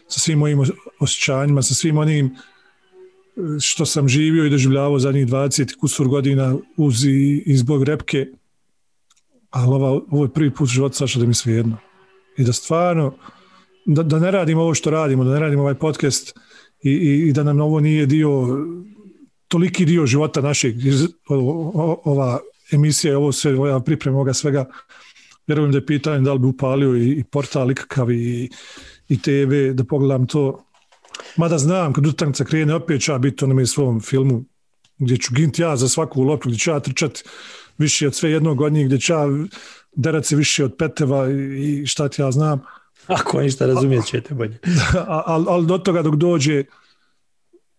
[0.09, 2.31] sa svim mojim os- osjećanjima, sa svim onim e,
[3.61, 8.27] što sam živio i doživljavao zadnjih 20 kusur godina uz i, i zbog repke.
[9.51, 11.77] Ali ova, ovo je prvi put u životu Saša da mi sve jedno.
[12.37, 13.15] I da stvarno,
[13.87, 16.39] da, da ne radimo ovo što radimo, da ne radimo ovaj podcast
[16.83, 18.31] i, i, i da nam ovo nije dio
[19.49, 20.75] toliki dio života našeg,
[22.05, 22.41] ova
[22.73, 24.65] emisija i ovo sve, ova priprema ovoga svega,
[25.47, 28.51] vjerujem da je pitanje da li bi upalio i, i portal ikakav i,
[29.09, 30.66] i TV, da pogledam to.
[31.37, 34.45] Mada znam, kad utakmica krene, opet ću ja biti u onome svom filmu,
[34.99, 37.19] gdje ću gint ja za svaku loptu, gdje ću ja trčat
[37.79, 39.27] više od sve jednog od njih, gdje ću ja
[39.97, 41.29] derat se više od peteva
[41.59, 42.61] i šta ti ja znam.
[43.07, 44.59] Ako ništa razumijet ćete bolje.
[45.27, 46.65] ali al do toga dok dođe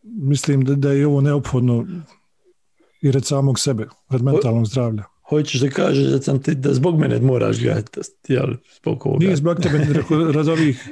[0.04, 1.86] mislim da, da je ovo neophodno
[3.02, 5.04] i red samog sebe, red mentalnog zdravlja.
[5.30, 8.48] Hoćeš da kažeš da, sam ti, da zbog mene moraš gledati, jel,
[8.78, 9.26] zbog ovoga.
[9.26, 10.90] Nije zbog tebe, rekao, rad ovih,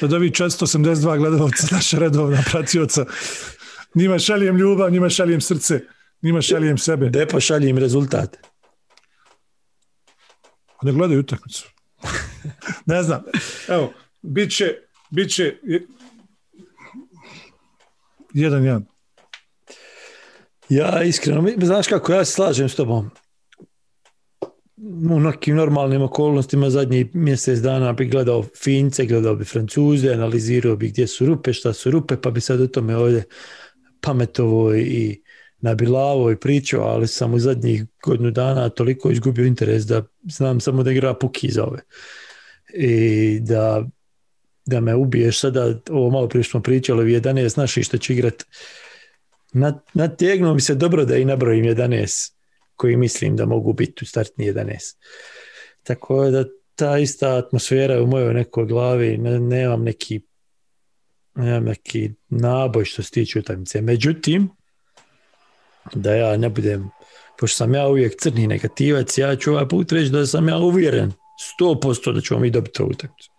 [0.00, 3.04] rad ovih 482 gledalca, naša redovna pratioca.
[3.94, 5.80] Njima šaljem ljubav, njima šaljem srce,
[6.22, 7.08] njima šaljem sebe.
[7.08, 8.36] Gde pošaljem rezultat?
[10.82, 11.68] Ne gledaju utakmicu.
[12.86, 13.22] ne znam.
[13.68, 14.74] Evo, bit će,
[15.10, 15.86] bit će je-
[18.34, 18.86] jedan jedan.
[20.68, 23.10] Ja iskreno, znaš kako, ja se slažem s tobom.
[25.10, 30.88] U nekim normalnim okolnostima zadnjih mjesec dana bi gledao Fince, gledao bi Francuze, analizirao bi
[30.88, 33.24] gdje su rupe, šta su rupe, pa bi sad o tome ovdje
[34.00, 35.22] pametovo i
[35.60, 40.82] nabilavo i pričao, ali sam u zadnjih godinu dana toliko izgubio interes da znam samo
[40.82, 41.80] da igra puki za ove.
[42.74, 43.86] I da,
[44.66, 48.44] da me ubiješ sada, ovo malo prije smo pričali, 11 naših što će igrat
[49.94, 52.32] nategnuo mi se dobro da i nabrojim 11
[52.82, 54.96] koji mislim da mogu biti u startni 11.
[55.82, 60.20] Tako da ta ista atmosfera u mojoj nekoj glavi, ne, nemam neki
[61.34, 63.80] nemam neki naboj što se tiče utakmice.
[63.80, 64.48] Međutim,
[65.94, 66.90] da ja ne budem,
[67.38, 71.12] pošto sam ja uvijek crni negativac, ja ću ovaj put reći da sam ja uvjeren
[71.60, 73.30] 100% da ćemo mi dobiti ovu utakmicu.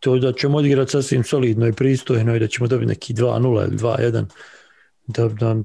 [0.00, 3.76] To da ćemo odigrati sasvim solidno i pristojno i da ćemo dobiti neki 2-0 ili
[3.76, 4.26] 2-1
[5.06, 5.56] da, da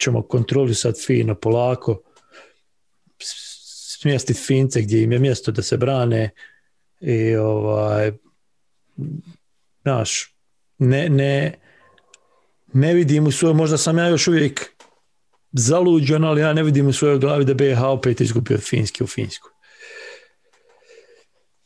[0.00, 2.02] ćemo kontrolisati fino, polako
[4.00, 6.30] smjestiti fince gdje im je mjesto da se brane
[7.00, 8.12] i ovaj
[9.82, 10.34] znaš
[10.78, 11.58] ne, ne,
[12.72, 14.70] ne vidim u svojoj, možda sam ja još uvijek
[15.52, 19.48] zaluđen, ali ja ne vidim u svojoj glavi da BH opet izgubio Finski u Finsku.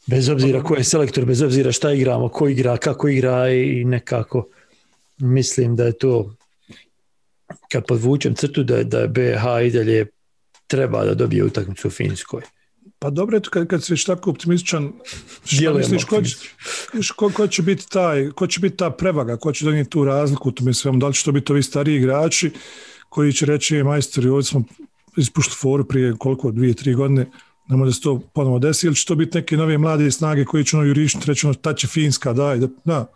[0.07, 4.49] Bez obzira ko je selektor, bez obzira šta igramo, ko igra, kako igra i nekako
[5.18, 6.35] mislim da je to
[7.72, 10.06] kad podvučem crtu da, da BH i dalje
[10.66, 12.42] treba da dobije utakmicu u Finskoj.
[12.98, 14.92] Pa dobro je to kad, kad si već tako optimističan,
[15.44, 16.36] šta misliš, ko će,
[17.16, 20.48] ko, ko, će biti taj, ko će biti ta prevaga, ko će donijeti tu razliku
[20.48, 22.50] u tome svemu, da li će to biti ovi stariji igrači
[23.08, 24.64] koji će reći, majstori, ovdje smo
[25.16, 27.26] ispušli foru prije koliko, dvije, tri godine,
[27.68, 30.64] ne može se to ponovo desi, ili će to biti neke nove mlade snage koji
[30.64, 33.06] će ono jurišiti, reći ono, ta će Finska, daj, da, da.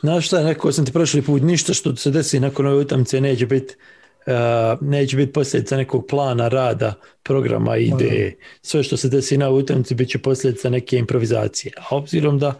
[0.00, 3.46] Znaš šta, neko sam ti prošli put, ništa što se desi nakon ove utamce neće
[3.46, 3.74] biti
[4.26, 8.36] Uh, neće biti posljedica nekog plana rada, programa, ideje.
[8.62, 11.72] Sve što se desi na utakmici bit će posljedica neke improvizacije.
[11.76, 12.54] A obzirom da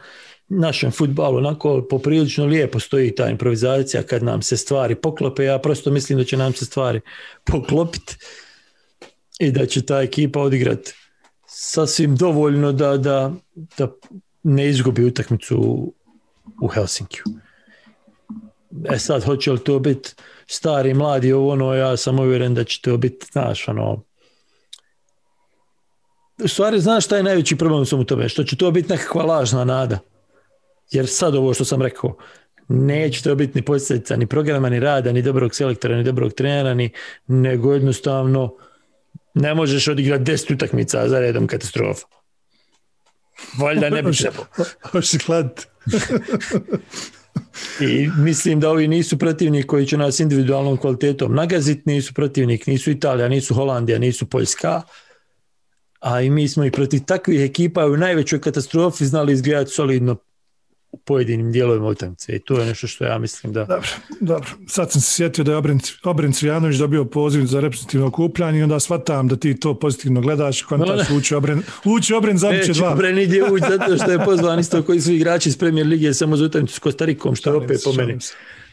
[0.49, 5.91] našem futbalu onako poprilično lijepo stoji ta improvizacija kad nam se stvari poklope, ja prosto
[5.91, 7.01] mislim da će nam se stvari
[7.45, 8.17] poklopiti
[9.41, 10.93] i da će ta ekipa odigrati
[11.47, 13.33] sasvim dovoljno da, da,
[13.79, 13.93] da
[14.43, 15.93] ne izgubi utakmicu
[16.63, 17.25] u Helsinkiju.
[18.93, 20.15] E sad, hoće li to biti
[20.47, 24.03] stari, mladi, ovo ono, ja sam uvjeren da će to biti, znaš, ono,
[26.45, 28.29] u stvari, znaš šta je najveći problem u tome?
[28.29, 29.99] Što će to biti nekakva lažna nada.
[30.91, 32.17] Jer sad ovo što sam rekao,
[32.69, 36.75] neće to biti ni posljedica, ni programa, ni rada, ni dobrog selektora, ni dobrog trenera,
[36.75, 36.91] ni,
[37.27, 38.55] nego jednostavno
[39.35, 42.07] ne možeš odigrati deset utakmica za redom katastrofa.
[43.59, 44.45] Valjda ne bi trebao.
[47.81, 52.91] I mislim da ovi nisu protivnik koji će nas individualnom kvalitetom nagaziti, nisu protivnik, nisu
[52.91, 54.83] Italija, nisu Holandija, nisu Poljska,
[56.01, 60.17] a i mi smo i protiv takvih ekipa u najvećoj katastrofi znali izgledati solidno
[60.93, 63.65] u pojedinim dijelovima utakmice i to je nešto što ja mislim da...
[63.65, 63.89] Dobro,
[64.21, 64.49] dobro.
[64.67, 68.63] Sad sam se sjetio da je Obren, Obren Cvijanović dobio poziv za reprezentativno okupljanje i
[68.63, 72.93] onda shvatam da ti to pozitivno gledaš kontaš ući Obren, ući Obren zabiće dva.
[72.93, 76.37] Obren ide ući zato što je pozvan isto koji su igrači iz premijer lige samo
[76.37, 78.19] za utakmicu s Kostarikom, što je opet po meni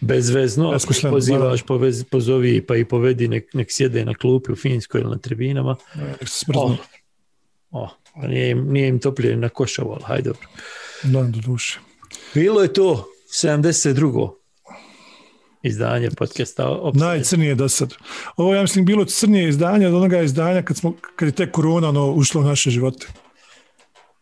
[0.02, 0.70] bezvezno.
[0.70, 5.10] Ako pozivaš, povez, pozovi pa i povedi, nek, nek sjede na klupi u Finskoj ili
[5.10, 5.76] na tribinama.
[6.20, 6.78] Se smrznu.
[7.72, 10.48] Oh, oh, nije, im, nije im toplije na košavu, ali hajde dobro.
[11.04, 11.80] Da, do duše.
[12.36, 13.08] Bilo je to
[13.44, 14.30] 72.
[15.64, 16.70] izdanje podcasta.
[16.70, 17.06] Opside.
[17.06, 17.94] Najcrnije do sad.
[18.38, 21.90] Ovo ja mislim bilo crnije izdanje od onoga izdanja kad, smo, kad je te korona
[21.90, 23.08] ono, ušlo u naše živote.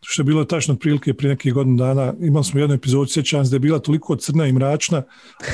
[0.01, 2.13] Što je bilo tačno prilike prije nekih godina dana.
[2.19, 5.03] Imali smo jednu epizodu, sjećam se da je bila toliko crna i mračna,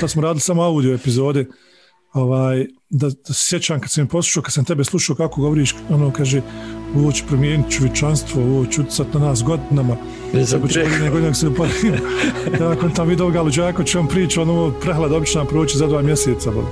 [0.00, 1.46] da smo radili samo audio epizode.
[2.12, 6.42] Ovaj, da, da sjećam kad sam poslušao, kad sam tebe slušao kako govoriš, ono kaže,
[6.96, 9.96] ovo će promijeniti čovječanstvo, ovo će utjecati na nas godinama.
[10.50, 11.94] Tako će godine godina se upadim.
[12.60, 16.02] Nakon tam vidio ga luđako, će on priča, ono ovo prehlad obično proći za dva
[16.02, 16.50] mjeseca.
[16.50, 16.64] Bol.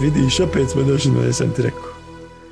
[0.00, 1.88] Vidiš, opet smo došli na sam ti rekao.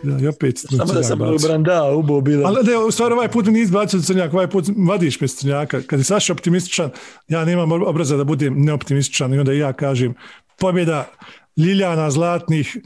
[0.03, 2.49] Ja, i opet Samo da sam u branda, ubo bila.
[2.49, 5.83] Ali ne, u stvari ovaj put mi nisi bacio crnjak, ovaj put vadiš me crnjaka.
[5.83, 6.91] Kad je Saša optimističan,
[7.29, 10.15] ja nemam obraza da budem neoptimističan i onda i ja kažem
[10.59, 11.11] pobjeda
[11.57, 12.77] Ljiljana Zlatnih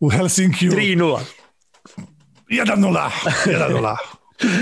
[0.00, 0.72] u Helsinkiju.
[0.72, 1.18] 3-0.
[2.50, 3.10] 1-0.
[3.46, 3.96] 1-0.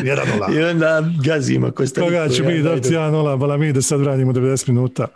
[0.02, 0.58] 1-0.
[0.58, 2.10] I onda gazimo Kostariku.
[2.10, 5.06] Toga će mi dati 1-0, bala mi da sad radimo 90 minuta.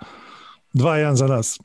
[0.75, 1.59] 2-1 za nas.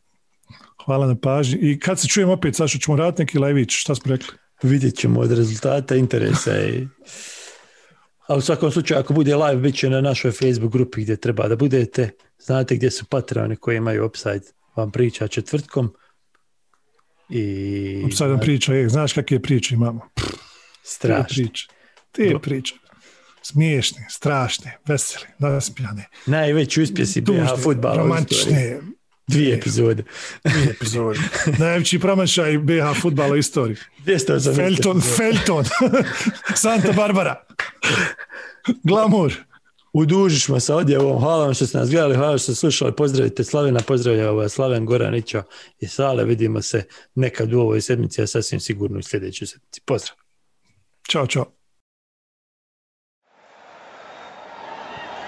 [0.86, 1.60] Hvala na pažnji.
[1.62, 4.30] I kad se čujemo opet, Saša, ćemo raditi neki live šta smo rekli?
[4.62, 6.88] Vidjet ćemo od rezultata, interesa i...
[8.28, 11.48] A u svakom slučaju, ako bude live, bit će na našoj Facebook grupi gdje treba
[11.48, 12.10] da budete.
[12.40, 14.46] Znate gdje su patroni koji imaju upside.
[14.76, 15.94] Vam priča četvrtkom.
[17.30, 18.04] I...
[18.06, 20.10] Upside priča, je, znaš kakve priče imamo.
[20.88, 21.24] Strašne.
[21.28, 21.68] Te priče.
[22.12, 22.76] Te priče.
[23.42, 26.06] Smiješne, strašne, vesele, naspijane.
[26.26, 28.80] Najveći uspjesi BH futbala romantične,
[29.28, 30.04] Dvije epizode.
[30.44, 31.20] Dvije epizode.
[31.60, 33.78] Najveći promašaj BH futbala u istoriji.
[34.06, 34.56] 280.
[34.56, 35.66] Felton, Felton.
[36.64, 37.46] Santa Barbara.
[38.84, 39.34] Glamour.
[39.94, 41.20] Udužišmo sa odjevom.
[41.20, 42.96] Hvala vam što ste nas gledali, hvala što ste slušali.
[42.96, 45.44] Pozdravite Slavena, pozdravlja Slaven Goranića
[45.80, 46.26] i Sale.
[46.26, 46.84] Vidimo se
[47.16, 49.82] nekad u ovoj sedmici, a sasvim sigurno u sljedećoj sedmici.
[49.86, 50.27] Pozdrav.
[51.08, 51.46] Ćao, čao.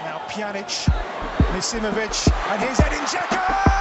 [0.04, 0.86] Now Pjanic,
[1.52, 3.79] Misimovic, and here's Edin Dzeko!